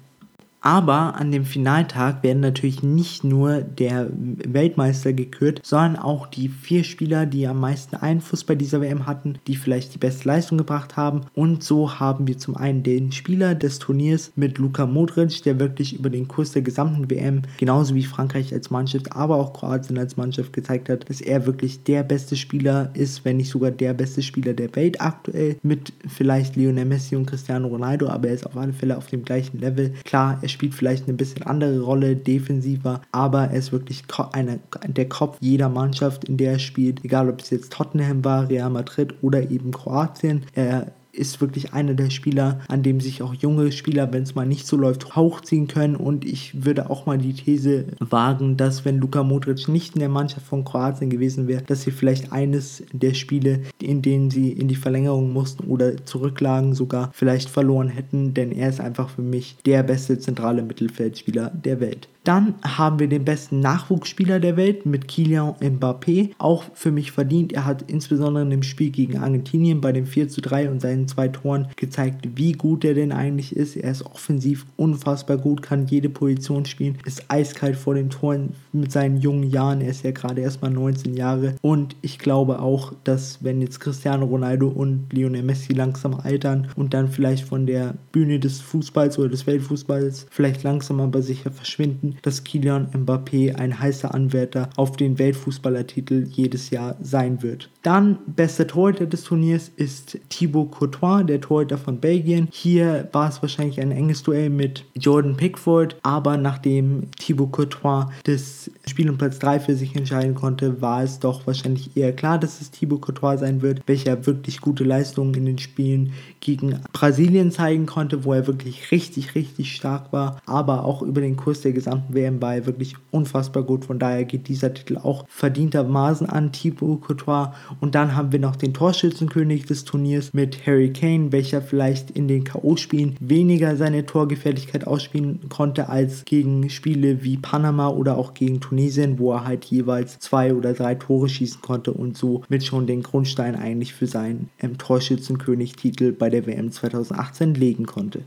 Aber 0.67 1.15
an 1.15 1.31
dem 1.31 1.45
Finaltag 1.45 2.23
werden 2.23 2.41
natürlich 2.41 2.83
nicht 2.83 3.23
nur 3.23 3.61
der 3.61 4.09
Weltmeister 4.11 5.13
gekürt, 5.13 5.61
sondern 5.63 5.95
auch 5.95 6.27
die 6.27 6.49
vier 6.49 6.83
Spieler, 6.83 7.25
die 7.25 7.47
am 7.47 7.61
meisten 7.61 7.95
Einfluss 7.95 8.43
bei 8.43 8.53
dieser 8.53 8.81
WM 8.81 9.05
hatten, 9.05 9.35
die 9.47 9.55
vielleicht 9.55 9.93
die 9.93 9.97
beste 9.97 10.27
Leistung 10.27 10.57
gebracht 10.57 10.97
haben. 10.97 11.21
Und 11.33 11.63
so 11.63 12.01
haben 12.01 12.27
wir 12.27 12.37
zum 12.37 12.57
einen 12.57 12.83
den 12.83 13.13
Spieler 13.13 13.55
des 13.55 13.79
Turniers 13.79 14.33
mit 14.35 14.57
Luka 14.57 14.85
Modric, 14.85 15.41
der 15.43 15.57
wirklich 15.57 15.97
über 15.97 16.09
den 16.09 16.27
Kurs 16.27 16.51
der 16.51 16.63
gesamten 16.63 17.09
WM, 17.09 17.43
genauso 17.59 17.95
wie 17.95 18.03
Frankreich 18.03 18.53
als 18.53 18.69
Mannschaft, 18.69 19.13
aber 19.13 19.37
auch 19.37 19.53
Kroatien 19.53 19.97
als 19.97 20.17
Mannschaft 20.17 20.51
gezeigt 20.51 20.89
hat, 20.89 21.09
dass 21.09 21.21
er 21.21 21.45
wirklich 21.45 21.85
der 21.85 22.03
beste 22.03 22.35
Spieler 22.35 22.89
ist, 22.93 23.23
wenn 23.23 23.37
nicht 23.37 23.51
sogar 23.51 23.71
der 23.71 23.93
beste 23.93 24.21
Spieler 24.21 24.53
der 24.53 24.75
Welt 24.75 24.99
aktuell, 24.99 25.55
mit 25.63 25.93
vielleicht 26.09 26.57
Lionel 26.57 26.83
Messi 26.83 27.15
und 27.15 27.25
Cristiano 27.25 27.69
Ronaldo, 27.69 28.09
aber 28.09 28.27
er 28.27 28.33
ist 28.33 28.45
auf 28.45 28.57
alle 28.57 28.73
Fälle 28.73 28.97
auf 28.97 29.07
dem 29.07 29.23
gleichen 29.23 29.59
Level. 29.59 29.93
Klar, 30.03 30.39
er 30.41 30.56
spielt 30.57 30.73
vielleicht 30.73 31.07
eine 31.07 31.15
bisschen 31.15 31.43
andere 31.43 31.79
Rolle, 31.81 32.15
defensiver, 32.15 33.01
aber 33.11 33.43
er 33.43 33.59
ist 33.59 33.71
wirklich 33.71 34.03
eine, 34.31 34.59
der 34.87 35.07
Kopf 35.07 35.37
jeder 35.39 35.69
Mannschaft, 35.69 36.25
in 36.25 36.37
der 36.37 36.53
er 36.53 36.59
spielt, 36.59 37.05
egal 37.05 37.29
ob 37.29 37.41
es 37.41 37.51
jetzt 37.51 37.71
Tottenham 37.71 38.25
war, 38.25 38.49
Real 38.49 38.71
Madrid 38.71 39.13
oder 39.21 39.51
eben 39.51 39.69
Kroatien. 39.71 40.45
Er 40.53 40.93
ist 41.17 41.41
wirklich 41.41 41.73
einer 41.73 41.93
der 41.93 42.09
Spieler, 42.09 42.59
an 42.67 42.83
dem 42.83 43.01
sich 43.01 43.21
auch 43.21 43.33
junge 43.33 43.71
Spieler, 43.71 44.11
wenn 44.13 44.23
es 44.23 44.35
mal 44.35 44.45
nicht 44.45 44.67
so 44.67 44.77
läuft, 44.77 45.15
hochziehen 45.15 45.67
können. 45.67 45.95
Und 45.95 46.25
ich 46.25 46.65
würde 46.65 46.89
auch 46.89 47.05
mal 47.05 47.17
die 47.17 47.33
These 47.33 47.85
wagen, 47.99 48.57
dass 48.57 48.85
wenn 48.85 48.99
Luka 48.99 49.23
Modric 49.23 49.67
nicht 49.67 49.95
in 49.95 49.99
der 49.99 50.09
Mannschaft 50.09 50.45
von 50.45 50.65
Kroatien 50.65 51.09
gewesen 51.09 51.47
wäre, 51.47 51.63
dass 51.63 51.81
sie 51.81 51.91
vielleicht 51.91 52.31
eines 52.31 52.83
der 52.91 53.13
Spiele, 53.13 53.61
in 53.81 54.01
denen 54.01 54.29
sie 54.29 54.51
in 54.51 54.67
die 54.67 54.75
Verlängerung 54.75 55.33
mussten 55.33 55.67
oder 55.67 56.05
zurücklagen, 56.05 56.73
sogar 56.73 57.11
vielleicht 57.13 57.49
verloren 57.49 57.89
hätten. 57.89 58.33
Denn 58.33 58.51
er 58.51 58.69
ist 58.69 58.79
einfach 58.79 59.09
für 59.09 59.21
mich 59.21 59.57
der 59.65 59.83
beste 59.83 60.19
zentrale 60.19 60.61
Mittelfeldspieler 60.61 61.49
der 61.49 61.79
Welt. 61.79 62.07
Dann 62.27 62.55
haben 62.61 62.99
wir 62.99 63.07
den 63.07 63.23
besten 63.23 63.61
Nachwuchsspieler 63.61 64.41
der 64.41 64.57
Welt 64.57 64.85
mit 64.85 65.07
Kylian 65.07 65.53
Mbappé. 65.61 66.31
Auch 66.39 66.65
für 66.73 66.91
mich 66.91 67.13
verdient. 67.13 67.53
Er 67.53 67.63
hat 67.63 67.89
insbesondere 67.89 68.43
im 68.53 68.63
Spiel 68.63 68.89
gegen 68.89 69.17
Argentinien 69.17 69.79
bei 69.79 69.93
dem 69.93 70.05
4 70.05 70.27
zu 70.27 70.41
3 70.41 70.69
und 70.69 70.81
seinen 70.81 71.07
zwei 71.07 71.29
Toren 71.29 71.69
gezeigt, 71.77 72.27
wie 72.35 72.51
gut 72.51 72.83
er 72.83 72.95
denn 72.95 73.13
eigentlich 73.13 73.55
ist. 73.55 73.77
Er 73.77 73.91
ist 73.91 74.05
offensiv 74.05 74.65
unfassbar 74.75 75.37
gut, 75.37 75.61
kann 75.61 75.87
jede 75.87 76.09
Position 76.09 76.65
spielen, 76.65 76.97
ist 77.05 77.23
eiskalt 77.29 77.77
vor 77.77 77.95
den 77.95 78.09
Toren 78.09 78.49
mit 78.73 78.91
seinen 78.91 79.21
jungen 79.21 79.49
Jahren. 79.49 79.79
Er 79.79 79.91
ist 79.91 80.03
ja 80.03 80.11
gerade 80.11 80.41
erst 80.41 80.61
mal 80.61 80.69
19 80.69 81.13
Jahre. 81.13 81.55
Und 81.61 81.95
ich 82.01 82.19
glaube 82.19 82.59
auch, 82.59 82.91
dass 83.05 83.41
wenn 83.41 83.61
jetzt 83.61 83.79
Cristiano 83.79 84.25
Ronaldo 84.25 84.67
und 84.67 85.13
Lionel 85.13 85.43
Messi 85.43 85.71
langsam 85.71 86.15
altern 86.15 86.67
und 86.75 86.93
dann 86.93 87.07
vielleicht 87.07 87.45
von 87.45 87.65
der 87.65 87.93
Bühne 88.11 88.37
des 88.37 88.59
Fußballs 88.59 89.17
oder 89.17 89.29
des 89.29 89.47
Weltfußballs 89.47 90.27
vielleicht 90.29 90.63
langsam 90.63 90.99
aber 90.99 91.21
sicher 91.21 91.51
verschwinden, 91.51 92.16
dass 92.21 92.43
Kylian 92.43 92.87
Mbappé 92.93 93.55
ein 93.55 93.79
heißer 93.79 94.13
Anwärter 94.13 94.69
auf 94.75 94.97
den 94.97 95.19
Weltfußballertitel 95.19 96.27
jedes 96.29 96.69
Jahr 96.69 96.95
sein 97.01 97.41
wird. 97.41 97.69
Dann 97.83 98.19
bester 98.25 98.67
Torhüter 98.67 99.05
des 99.05 99.23
Turniers 99.23 99.71
ist 99.75 100.17
Thibaut 100.29 100.71
Courtois, 100.71 101.23
der 101.23 101.41
Torhüter 101.41 101.77
von 101.77 101.99
Belgien. 101.99 102.47
Hier 102.51 103.07
war 103.11 103.29
es 103.29 103.41
wahrscheinlich 103.41 103.79
ein 103.79 103.91
enges 103.91 104.23
Duell 104.23 104.49
mit 104.49 104.83
Jordan 104.95 105.37
Pickford, 105.37 105.95
aber 106.03 106.37
nachdem 106.37 107.09
Thibaut 107.17 107.51
Courtois 107.51 108.07
das 108.25 108.69
Spiel 108.87 109.09
um 109.09 109.17
Platz 109.17 109.39
3 109.39 109.59
für 109.59 109.75
sich 109.75 109.95
entscheiden 109.95 110.35
konnte, 110.35 110.81
war 110.81 111.03
es 111.03 111.19
doch 111.19 111.45
wahrscheinlich 111.47 111.95
eher 111.95 112.13
klar, 112.13 112.39
dass 112.39 112.61
es 112.61 112.71
Thibaut 112.71 113.01
Courtois 113.01 113.37
sein 113.37 113.61
wird, 113.61 113.81
welcher 113.85 114.25
wirklich 114.25 114.61
gute 114.61 114.83
Leistungen 114.83 115.33
in 115.33 115.45
den 115.45 115.57
Spielen 115.57 116.13
gegen 116.39 116.79
Brasilien 116.93 117.51
zeigen 117.51 117.85
konnte, 117.85 118.23
wo 118.23 118.33
er 118.33 118.47
wirklich 118.47 118.91
richtig, 118.91 119.35
richtig 119.35 119.75
stark 119.75 120.13
war, 120.13 120.41
aber 120.45 120.85
auch 120.85 121.01
über 121.01 121.21
den 121.21 121.35
Kurs 121.35 121.61
der 121.61 121.73
gesamten 121.73 122.13
WM 122.13 122.41
war 122.41 122.65
wirklich 122.65 122.95
unfassbar 123.11 123.63
gut. 123.63 123.85
Von 123.85 123.99
daher 123.99 124.25
geht 124.25 124.47
dieser 124.47 124.73
Titel 124.73 124.97
auch 124.97 125.25
verdientermaßen 125.27 126.27
an 126.27 126.51
Thibaut 126.51 127.01
Courtois. 127.01 127.53
Und 127.79 127.95
dann 127.95 128.15
haben 128.15 128.31
wir 128.31 128.39
noch 128.39 128.55
den 128.55 128.73
Torschützenkönig 128.73 129.65
des 129.65 129.83
Turniers 129.83 130.33
mit 130.33 130.65
Harry 130.65 130.91
Kane, 130.91 131.31
welcher 131.31 131.61
vielleicht 131.61 132.11
in 132.11 132.27
den 132.27 132.43
K.O.-Spielen 132.43 133.15
weniger 133.19 133.75
seine 133.75 134.05
Torgefährlichkeit 134.05 134.87
ausspielen 134.87 135.49
konnte 135.49 135.89
als 135.89 136.25
gegen 136.25 136.69
Spiele 136.69 137.23
wie 137.23 137.37
Panama 137.37 137.89
oder 137.89 138.17
auch 138.17 138.33
gegen 138.33 138.59
Tunesien, 138.59 138.76
wo 139.19 139.33
er 139.33 139.45
halt 139.45 139.65
jeweils 139.65 140.19
zwei 140.19 140.53
oder 140.53 140.73
drei 140.73 140.95
Tore 140.95 141.29
schießen 141.29 141.61
konnte 141.61 141.93
und 141.93 142.17
so 142.17 142.43
mit 142.49 142.63
schon 142.63 142.87
den 142.87 143.03
Grundstein 143.03 143.55
eigentlich 143.55 143.93
für 143.93 144.07
seinen 144.07 144.49
ähm, 144.59 144.77
Torschützenkönig-Titel 144.77 146.11
bei 146.11 146.29
der 146.29 146.45
WM 146.45 146.71
2018 146.71 147.53
legen 147.53 147.85
konnte. 147.85 148.23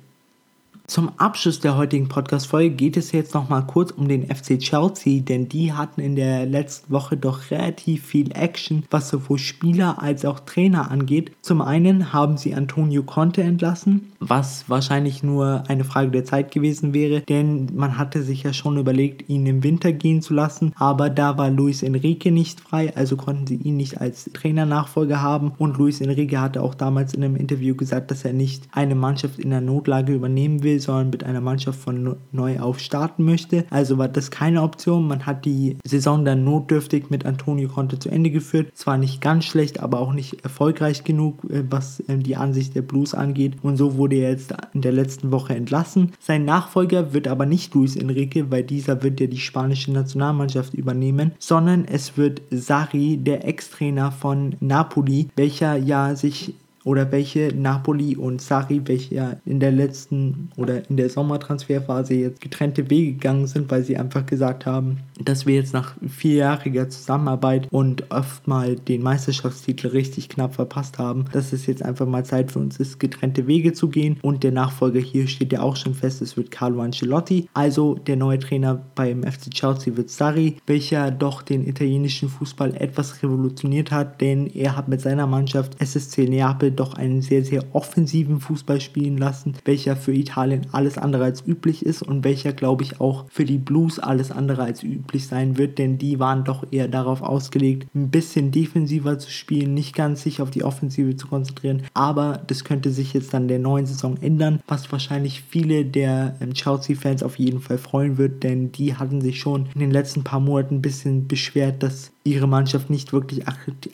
Zum 0.91 1.13
Abschluss 1.19 1.61
der 1.61 1.77
heutigen 1.77 2.09
Podcast-Folge 2.09 2.75
geht 2.75 2.97
es 2.97 3.13
jetzt 3.13 3.33
nochmal 3.33 3.65
kurz 3.65 3.93
um 3.93 4.09
den 4.09 4.27
FC 4.27 4.59
Chelsea, 4.59 5.21
denn 5.21 5.49
die 5.49 5.73
hatten 5.73 6.01
in 6.01 6.17
der 6.17 6.47
letzten 6.47 6.93
Woche 6.93 7.17
doch 7.17 7.53
relativ 7.53 8.05
viel 8.05 8.33
Action, 8.33 8.83
was 8.91 9.09
sowohl 9.09 9.39
Spieler 9.39 10.03
als 10.03 10.25
auch 10.25 10.41
Trainer 10.41 10.91
angeht. 10.91 11.31
Zum 11.43 11.63
einen 11.63 12.13
haben 12.13 12.37
sie 12.39 12.57
Antonio 12.57 13.05
Conte 13.05 13.41
entlassen, 13.41 14.11
was 14.19 14.69
wahrscheinlich 14.69 15.23
nur 15.23 15.63
eine 15.69 15.85
Frage 15.85 16.11
der 16.11 16.25
Zeit 16.25 16.51
gewesen 16.51 16.93
wäre, 16.93 17.21
denn 17.21 17.69
man 17.73 17.97
hatte 17.97 18.25
sich 18.25 18.43
ja 18.43 18.53
schon 18.53 18.77
überlegt, 18.77 19.29
ihn 19.29 19.47
im 19.47 19.63
Winter 19.63 19.93
gehen 19.93 20.23
zu 20.23 20.35
lassen, 20.35 20.73
aber 20.75 21.09
da 21.09 21.39
war 21.39 21.51
Luis 21.51 21.85
Enrique 21.85 22.33
nicht 22.33 22.61
frei, 22.61 22.93
also 22.97 23.17
konnten 23.17 23.47
sie 23.47 23.55
ihn 23.63 23.77
nicht 23.77 24.01
als 24.01 24.29
Trainernachfolger 24.33 25.23
haben 25.23 25.53
und 25.57 25.79
Luis 25.79 26.01
Enrique 26.01 26.41
hatte 26.41 26.65
auch 26.65 26.75
damals 26.75 27.15
in 27.15 27.23
einem 27.23 27.37
Interview 27.37 27.77
gesagt, 27.77 28.11
dass 28.11 28.25
er 28.25 28.33
nicht 28.33 28.65
eine 28.73 28.97
Mannschaft 28.97 29.39
in 29.39 29.51
der 29.51 29.61
Notlage 29.61 30.15
übernehmen 30.15 30.65
will, 30.65 30.80
sondern 30.81 31.11
mit 31.11 31.25
einer 31.25 31.41
Mannschaft 31.41 31.79
von 31.79 32.17
neu 32.33 32.61
auf 32.61 32.79
starten 32.79 33.25
möchte. 33.25 33.65
Also 33.71 33.99
war 33.99 34.09
das 34.09 34.31
keine 34.31 34.63
Option. 34.63 35.07
Man 35.07 35.27
hat 35.27 35.45
die 35.45 35.79
Saison 35.85 36.25
dann 36.25 36.45
notdürftig 36.45 37.11
mit 37.11 37.27
Antonio 37.27 37.69
Conte 37.69 37.99
zu 37.99 38.09
Ende 38.09 38.31
geführt. 38.31 38.73
Zwar 38.75 38.99
nicht 38.99 39.21
ganz 39.21 39.45
schlecht, 39.45 39.81
aber 39.81 40.01
auch 40.01 40.13
nicht 40.13 40.43
erfolgreich 40.45 41.05
genug, 41.05 41.45
äh, 41.51 41.65
was 41.69 42.03
ähm, 42.09 42.23
die 42.23 42.37
Ansicht 42.37 42.75
der 42.75 42.83
Blues 42.83 43.15
angeht. 43.15 43.55
Und 43.63 43.77
so 43.77 43.97
wurde 43.97 44.17
er 44.17 44.31
jetzt 44.31 44.55
in 44.75 44.83
der 44.83 44.93
letzten 44.93 45.31
Woche 45.31 45.55
entlassen. 45.55 46.13
Sein 46.21 46.45
Nachfolger 46.45 47.13
wird 47.13 47.29
aber 47.29 47.47
nicht 47.47 47.75
Luis 47.75 47.97
Enrique, 47.97 48.51
weil 48.51 48.65
dieser 48.65 49.03
wird 49.03 49.21
ja 49.21 49.27
die 49.27 49.39
spanische 49.39 49.93
Nationalmannschaft 49.93 50.75
übernehmen, 50.75 51.33
sondern 51.39 51.85
es 51.85 52.17
wird 52.17 52.43
Sari, 52.51 53.19
der 53.19 53.47
Ex-Trainer 53.47 54.13
von 54.13 54.57
Napoli, 54.61 55.29
welcher 55.37 55.77
ja 55.77 56.15
sich 56.15 56.55
oder 56.85 57.11
welche 57.13 57.53
Napoli 57.55 58.17
und 58.17 58.41
Sari, 58.41 58.81
welche 58.85 59.15
ja 59.15 59.37
in 59.45 59.61
der 59.61 59.73
letzten 59.73 60.51
oder 60.57 60.89
in 60.89 60.97
der 60.97 61.11
Sommertransferphase 61.11 62.15
jetzt 62.15 62.41
getrennte 62.41 62.89
Wege 62.91 63.13
gegangen 63.13 63.47
sind, 63.47 63.71
weil 63.71 63.85
sie 63.85 63.97
einfach 63.97 64.27
gesagt 64.27 64.67
haben, 64.67 64.99
dass 65.23 65.47
wir 65.47 65.55
jetzt 65.55 65.75
nach 65.75 65.95
vierjähriger 66.07 66.89
Zusammenarbeit 66.89 67.69
und 67.71 68.11
oft 68.11 68.49
mal 68.49 68.77
den 68.77 69.03
Meisterschaftstitel 69.03 69.89
richtig 69.89 70.29
knapp 70.29 70.55
verpasst 70.55 70.99
haben, 70.99 71.27
dass 71.33 71.53
es 71.53 71.67
jetzt 71.67 71.85
einfach 71.85 72.07
mal 72.07 72.25
Zeit 72.25 72.53
für 72.53 72.59
uns 72.59 72.79
ist, 72.79 72.99
getrennte 72.99 73.47
Wege 73.47 73.73
zu 73.73 73.89
gehen. 73.89 74.19
Und 74.23 74.43
der 74.43 74.53
Nachfolger 74.53 75.01
hier 75.01 75.29
steht 75.29 75.53
ja 75.53 75.61
auch 75.61 75.77
schon 75.77 75.95
fest, 75.95 76.23
es 76.23 76.37
wird 76.37 76.51
Carlo 76.51 76.81
Ancelotti. 76.81 77.49
Also 77.53 77.95
der 77.95 78.17
neue 78.17 78.39
Trainer 78.39 78.81
beim 78.95 79.23
FC 79.23 79.51
Chelsea 79.51 79.97
wird 79.97 80.11
Sarri, 80.11 80.57
welcher 80.67 81.11
doch 81.11 81.43
den 81.43 81.67
italienischen 81.67 82.29
Fußball 82.29 82.75
etwas 82.77 83.23
revolutioniert 83.23 83.91
hat, 83.91 84.21
denn 84.21 84.47
er 84.47 84.77
hat 84.77 84.89
mit 84.89 85.01
seiner 85.01 85.27
Mannschaft 85.27 85.81
SSC 85.81 86.27
Neapel 86.27 86.70
doch 86.71 86.95
einen 86.95 87.23
sehr, 87.23 87.45
sehr 87.45 87.65
offensiven 87.75 88.41
Fußball 88.41 88.81
spielen 88.81 89.19
lassen, 89.19 89.55
welcher 89.65 89.97
für 89.97 90.15
Italien 90.15 90.67
alles 90.73 90.99
andere 90.99 91.25
als 91.25 91.47
üblich 91.47 91.85
ist 91.85 92.03
und 92.03 92.25
welcher, 92.25 92.53
glaube 92.53 92.85
ich, 92.85 93.01
auch 93.01 93.27
für 93.31 93.45
die 93.45 93.59
Blues 93.59 93.99
alles 93.99 94.31
andere 94.31 94.63
als 94.63 94.83
üblich 94.83 95.27
sein 95.27 95.59
wird, 95.59 95.79
denn 95.79 95.99
die 95.99 96.19
waren 96.19 96.45
doch 96.45 96.65
eher 96.71 96.89
darauf 96.89 97.23
ausgelegt, 97.23 97.89
ein 97.95 98.11
bisschen 98.11 98.51
defensiver 98.51 99.19
zu 99.19 99.31
spielen, 99.31 99.75
nicht 99.75 99.95
ganz 99.95 100.23
sich 100.23 100.41
auf 100.41 100.51
die 100.51 100.65
Offensive 100.65 101.17
zu 101.17 101.27
konzentrieren. 101.27 101.83
Aber 101.95 102.41
das 102.47 102.65
könnte 102.65 102.91
sich 102.91 103.13
jetzt 103.13 103.35
dann 103.35 103.49
der 103.49 103.59
neuen 103.59 103.87
Saison 103.87 104.17
ändern, 104.21 104.61
was 104.67 104.91
wahrscheinlich 104.93 105.43
viele 105.43 105.85
der 105.85 106.37
ähm, 106.41 106.55
Chelsea-Fans 106.55 107.23
auf 107.23 107.39
jeden 107.39 107.61
Fall 107.61 107.79
freuen 107.79 108.19
wird, 108.19 108.43
denn 108.43 108.73
die 108.73 108.97
hatten 108.97 109.21
sich 109.21 109.41
schon 109.41 109.69
in 109.75 109.81
den 109.81 109.91
letzten 109.91 110.25
paar 110.25 110.41
Monaten 110.41 110.77
ein 110.77 110.83
bisschen 110.83 111.27
beschwert, 111.27 111.83
dass 111.83 112.13
ihre 112.25 112.47
Mannschaft 112.47 112.91
nicht 112.91 113.13
wirklich 113.13 113.45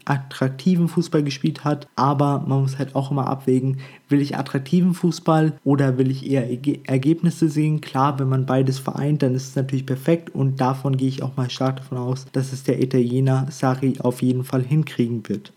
attraktiven 0.04 0.88
Fußball 0.88 1.22
gespielt 1.22 1.64
hat. 1.64 1.86
Aber 1.96 2.44
man 2.46 2.62
muss 2.62 2.78
halt 2.78 2.94
auch 2.94 3.10
immer 3.10 3.28
abwägen, 3.28 3.78
will 4.08 4.20
ich 4.20 4.36
attraktiven 4.36 4.94
Fußball 4.94 5.58
oder 5.64 5.98
will 5.98 6.10
ich 6.10 6.28
eher 6.28 6.48
Ergebnisse 6.88 7.48
sehen? 7.48 7.80
Klar, 7.80 8.18
wenn 8.18 8.28
man 8.28 8.46
beides 8.46 8.78
vereint, 8.78 9.22
dann 9.22 9.34
ist 9.34 9.48
es 9.48 9.56
natürlich 9.56 9.86
perfekt 9.86 10.34
und 10.34 10.60
davon 10.60 10.96
gehe 10.96 11.08
ich 11.08 11.22
auch 11.22 11.36
mal 11.36 11.50
stark 11.50 11.76
davon 11.76 11.98
aus, 11.98 12.26
dass 12.32 12.52
es 12.52 12.64
der 12.64 12.82
Italiener 12.82 13.46
Sari 13.50 13.94
auf 14.00 14.22
jeden 14.22 14.44
Fall 14.44 14.62
hinkriegen 14.62 15.28
wird. 15.28 15.52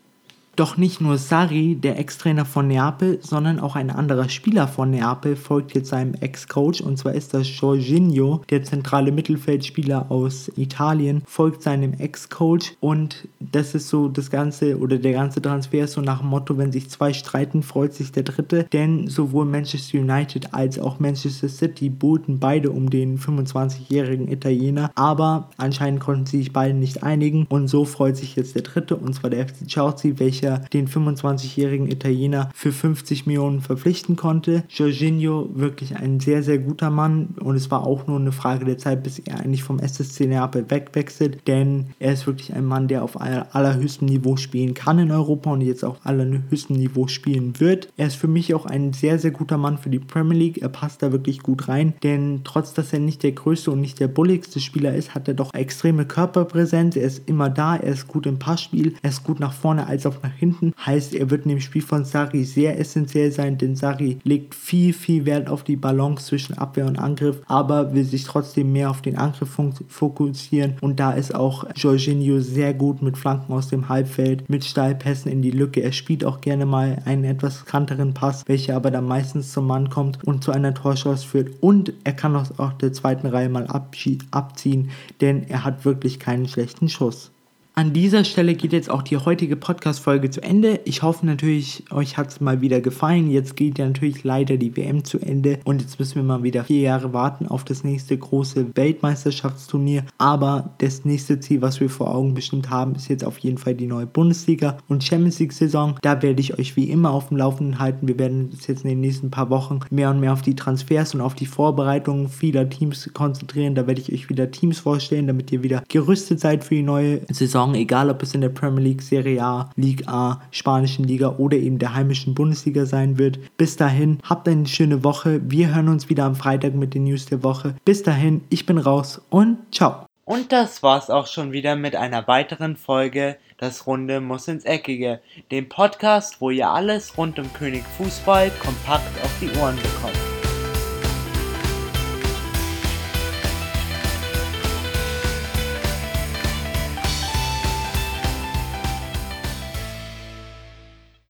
Doch 0.60 0.76
nicht 0.76 1.00
nur 1.00 1.18
Sarri, 1.18 1.76
der 1.76 1.98
Ex-Trainer 1.98 2.44
von 2.44 2.68
Neapel, 2.68 3.20
sondern 3.22 3.62
auch 3.62 3.78
ein 3.78 3.90
anderer 3.90 4.28
Spieler 4.28 4.68
von 4.68 4.92
Neapel 4.92 5.38
folgt 5.38 5.74
jetzt 5.74 5.88
seinem 5.88 6.16
Ex-Coach. 6.16 6.82
Und 6.82 6.98
zwar 6.98 7.14
ist 7.14 7.34
das 7.34 7.48
Jorginho, 7.62 8.42
der 8.50 8.66
zentrale 8.66 9.14
Mittelfeldspieler 9.14 10.08
aus 10.12 10.52
Italien, 10.58 11.24
folgt 11.26 11.64
seinem 11.64 11.94
Ex-Coach. 11.94 12.74
Und 12.82 13.30
das 13.40 13.74
ist 13.74 13.88
so 13.88 14.10
das 14.10 14.30
Ganze 14.32 14.78
oder 14.78 14.98
der 14.98 15.14
ganze 15.14 15.42
Transfer 15.42 15.86
ist 15.86 15.94
so 15.94 16.02
nach 16.02 16.20
dem 16.20 16.28
Motto, 16.28 16.58
wenn 16.58 16.74
sich 16.74 16.90
zwei 16.90 17.14
streiten, 17.14 17.64
freut 17.64 17.94
sich 17.94 18.12
der 18.12 18.24
dritte, 18.24 18.66
denn 18.66 19.08
sowohl 19.08 19.46
Manchester 19.46 19.98
United 19.98 20.54
als 20.54 20.78
auch 20.78 21.00
Manchester 21.00 21.48
City 21.48 21.90
buhlten 21.90 22.40
beide 22.40 22.72
um 22.72 22.90
den 22.90 23.18
25-jährigen 23.18 24.30
Italiener, 24.30 24.92
aber 24.96 25.52
anscheinend 25.56 26.02
konnten 26.02 26.26
sie 26.26 26.40
sich 26.40 26.52
beide 26.52 26.74
nicht 26.74 27.02
einigen. 27.02 27.46
Und 27.48 27.70
so 27.70 27.86
freut 27.86 28.18
sich 28.18 28.36
jetzt 28.36 28.56
der 28.56 28.64
dritte 28.64 28.98
und 28.98 29.16
zwar 29.16 29.30
der 29.30 29.48
FC 29.48 29.66
Chelsea, 29.66 30.20
welcher 30.20 30.49
der 30.50 30.60
den 30.70 30.88
25-jährigen 30.88 31.88
Italiener 31.88 32.50
für 32.54 32.72
50 32.72 33.28
Millionen 33.28 33.62
verpflichten 33.62 34.16
konnte. 34.16 34.64
Jorginho 34.70 35.50
wirklich 35.54 35.96
ein 35.96 36.20
sehr, 36.20 36.44
sehr 36.44 36.58
guter 36.58 36.90
Mann 36.90 37.36
und 37.40 37.56
es 37.56 37.70
war 37.70 37.86
auch 37.86 38.08
nur 38.08 38.20
eine 38.20 38.32
Frage 38.32 38.66
der 38.66 38.78
Zeit, 38.78 39.04
bis 39.04 39.20
er 39.20 39.40
eigentlich 39.40 39.64
vom 39.64 39.80
SSC 39.80 40.28
Neapel 40.28 40.66
wegwechselt, 40.70 41.48
denn 41.48 41.88
er 42.00 42.14
ist 42.14 42.26
wirklich 42.28 42.54
ein 42.54 42.66
Mann, 42.66 42.88
der 42.88 43.04
auf 43.04 43.20
allerhöchstem 43.20 44.08
Niveau 44.08 44.38
spielen 44.38 44.74
kann 44.74 45.00
in 45.00 45.12
Europa 45.12 45.52
und 45.52 45.62
jetzt 45.62 45.84
auf 45.84 45.98
allerhöchstem 46.04 46.78
Niveau 46.78 47.08
spielen 47.08 47.60
wird. 47.60 47.90
Er 47.98 48.08
ist 48.08 48.16
für 48.16 48.28
mich 48.28 48.54
auch 48.54 48.66
ein 48.66 48.94
sehr, 48.94 49.20
sehr 49.20 49.32
guter 49.32 49.58
Mann 49.58 49.78
für 49.78 49.90
die 49.90 50.00
Premier 50.00 50.38
League. 50.38 50.62
Er 50.62 50.70
passt 50.70 51.04
da 51.04 51.12
wirklich 51.12 51.42
gut 51.42 51.68
rein, 51.68 51.94
denn 52.04 52.42
trotz, 52.44 52.74
dass 52.74 52.94
er 52.94 53.00
nicht 53.00 53.24
der 53.24 53.34
größte 53.34 53.72
und 53.72 53.82
nicht 53.82 54.00
der 54.00 54.08
bulligste 54.08 54.60
Spieler 54.60 54.96
ist, 54.96 55.14
hat 55.16 55.28
er 55.28 55.34
doch 55.34 55.54
extreme 55.54 56.06
Körperpräsenz. 56.06 56.96
Er 56.96 57.04
ist 57.04 57.28
immer 57.28 57.50
da, 57.50 57.76
er 57.76 57.94
ist 57.94 58.08
gut 58.08 58.26
im 58.26 58.40
Passspiel, 58.40 58.96
er 59.02 59.10
ist 59.10 59.24
gut 59.24 59.40
nach 59.40 59.54
vorne 59.54 59.88
als 59.88 60.06
auch 60.06 60.16
nach 60.24 60.29
hinten. 60.30 60.74
Heißt, 60.86 61.14
er 61.14 61.30
wird 61.30 61.44
in 61.46 61.50
dem 61.50 61.60
Spiel 61.60 61.82
von 61.82 62.06
Sari 62.06 62.44
sehr 62.44 62.80
essentiell 62.80 63.32
sein, 63.32 63.58
denn 63.58 63.76
Sari 63.76 64.20
legt 64.24 64.56
viel, 64.56 64.94
viel 64.94 65.26
Wert 65.26 65.50
auf 65.50 65.64
die 65.64 65.76
Balance 65.76 66.26
zwischen 66.26 66.58
Abwehr 66.58 66.86
und 66.86 67.00
Angriff, 67.00 67.42
aber 67.48 67.94
will 67.94 68.04
sich 68.04 68.24
trotzdem 68.24 68.72
mehr 68.72 68.90
auf 68.90 69.02
den 69.02 69.18
Angriff 69.18 69.58
fokussieren. 69.88 70.78
Und 70.82 71.00
da 71.00 71.12
ist 71.12 71.34
auch 71.34 71.66
Jorginho 71.76 72.40
sehr 72.40 72.74
gut 72.74 73.02
mit 73.02 73.18
Flanken 73.18 73.54
aus 73.54 73.68
dem 73.68 73.90
Halbfeld, 73.90 74.50
mit 74.50 74.66
Steilpässen 74.66 75.32
in 75.32 75.42
die 75.42 75.52
Lücke. 75.52 75.82
Er 75.82 75.92
spielt 75.92 76.24
auch 76.26 76.42
gerne 76.42 76.66
mal 76.66 77.02
einen 77.06 77.24
etwas 77.24 77.66
kanteren 77.66 78.14
Pass, 78.14 78.44
welcher 78.48 78.76
aber 78.76 78.92
dann 78.92 79.06
meistens 79.06 79.52
zum 79.52 79.68
Mann 79.68 79.90
kommt 79.90 80.24
und 80.24 80.44
zu 80.44 80.52
einer 80.52 80.74
Torschance 80.74 81.26
führt. 81.26 81.52
Und 81.62 81.94
er 82.04 82.14
kann 82.14 82.36
auch 82.36 82.74
der 82.74 82.94
zweiten 82.94 83.28
Reihe 83.28 83.50
mal 83.50 83.68
abziehen, 83.68 84.90
denn 85.22 85.44
er 85.50 85.64
hat 85.64 85.86
wirklich 85.86 86.20
keinen 86.20 86.48
schlechten 86.48 86.90
Schuss. 86.90 87.32
An 87.80 87.94
dieser 87.94 88.26
Stelle 88.26 88.56
geht 88.56 88.74
jetzt 88.74 88.90
auch 88.90 89.04
die 89.04 89.16
heutige 89.16 89.56
Podcast-Folge 89.56 90.30
zu 90.30 90.44
Ende. 90.44 90.82
Ich 90.84 91.02
hoffe 91.02 91.26
natürlich, 91.26 91.86
euch 91.92 92.18
hat 92.18 92.28
es 92.28 92.42
mal 92.42 92.60
wieder 92.60 92.82
gefallen. 92.82 93.32
Jetzt 93.32 93.56
geht 93.56 93.80
ja 93.80 93.88
natürlich 93.88 94.26
leider 94.26 94.58
die 94.58 94.76
WM 94.76 95.06
zu 95.06 95.18
Ende 95.18 95.60
und 95.64 95.82
jetzt 95.82 95.98
müssen 95.98 96.16
wir 96.16 96.24
mal 96.24 96.44
wieder 96.44 96.66
vier 96.66 96.82
Jahre 96.82 97.14
warten 97.14 97.48
auf 97.48 97.64
das 97.64 97.86
nächste 97.86 98.18
große 98.18 98.76
Weltmeisterschaftsturnier. 98.76 100.04
Aber 100.18 100.76
das 100.80 101.06
nächste 101.06 101.40
Ziel, 101.40 101.62
was 101.62 101.80
wir 101.80 101.90
vor 101.90 102.14
Augen 102.14 102.34
bestimmt 102.34 102.70
haben, 102.70 102.96
ist 102.96 103.08
jetzt 103.08 103.24
auf 103.24 103.38
jeden 103.38 103.58
Fall 103.58 103.76
die 103.76 103.88
neue 103.88 104.08
Bundesliga 104.08 104.78
und 104.90 105.06
Champions 105.06 105.40
League-Saison. 105.40 105.96
Da 106.02 106.22
werde 106.22 106.42
ich 106.42 106.60
euch 106.60 106.76
wie 106.76 106.90
immer 106.90 107.12
auf 107.12 107.30
dem 107.30 107.38
Laufenden 107.38 107.80
halten. 107.80 108.10
Wir 108.10 108.20
werden 108.20 108.50
uns 108.52 108.68
jetzt 108.68 108.84
in 108.84 108.90
den 108.90 109.00
nächsten 109.00 109.32
paar 109.32 109.50
Wochen 109.50 109.80
mehr 109.90 110.10
und 110.10 110.20
mehr 110.20 110.34
auf 110.34 110.42
die 110.42 110.56
Transfers 110.56 111.16
und 111.16 111.22
auf 111.22 111.34
die 111.34 111.46
Vorbereitungen 111.46 112.28
vieler 112.28 112.70
Teams 112.70 113.10
konzentrieren. 113.14 113.74
Da 113.74 113.88
werde 113.88 114.02
ich 114.02 114.12
euch 114.12 114.28
wieder 114.28 114.52
Teams 114.52 114.80
vorstellen, 114.80 115.28
damit 115.28 115.50
ihr 115.54 115.64
wieder 115.64 115.82
gerüstet 115.88 116.42
seid 116.42 116.66
für 116.66 116.76
die 116.76 116.84
neue 116.84 117.22
Saison 117.32 117.69
Saison, 117.70 117.76
egal 117.76 118.10
ob 118.10 118.24
es 118.24 118.34
in 118.34 118.42
der 118.42 118.50
Premier 118.50 118.84
League, 118.84 119.02
Serie 119.02 119.42
A, 119.44 119.70
Liga 119.76 120.12
A, 120.12 120.42
Spanischen 120.52 121.06
Liga 121.06 121.36
oder 121.38 121.58
eben 121.58 121.80
der 121.80 121.94
heimischen 121.94 122.34
Bundesliga 122.34 122.86
sein 122.86 123.18
wird. 123.18 123.40
Bis 123.58 123.76
dahin, 123.76 124.20
habt 124.24 124.48
eine 124.48 124.68
schöne 124.68 125.04
Woche. 125.04 125.42
Wir 125.44 125.74
hören 125.74 125.90
uns 125.90 126.10
wieder 126.10 126.26
am 126.26 126.36
Freitag 126.36 126.74
mit 126.74 126.94
den 126.94 127.04
News 127.04 127.26
der 127.28 127.44
Woche. 127.44 127.76
Bis 127.86 128.04
dahin, 128.04 128.42
ich 128.50 128.66
bin 128.66 128.78
raus 128.78 129.22
und 129.30 129.58
ciao. 129.72 130.06
Und 130.26 130.52
das 130.52 130.84
war's 130.84 131.10
auch 131.10 131.28
schon 131.28 131.52
wieder 131.52 131.76
mit 131.76 131.96
einer 131.96 132.28
weiteren 132.28 132.76
Folge 132.76 133.38
Das 133.58 133.88
Runde 133.88 134.22
muss 134.22 134.48
ins 134.48 134.64
Eckige, 134.64 135.20
dem 135.52 135.68
Podcast, 135.68 136.40
wo 136.40 136.50
ihr 136.50 136.70
alles 136.70 137.18
rund 137.18 137.40
um 137.40 137.52
König 137.54 137.84
Fußball 137.98 138.52
kompakt 138.64 139.24
auf 139.24 139.32
die 139.42 139.50
Ohren 139.60 139.76
bekommt. 139.76 140.39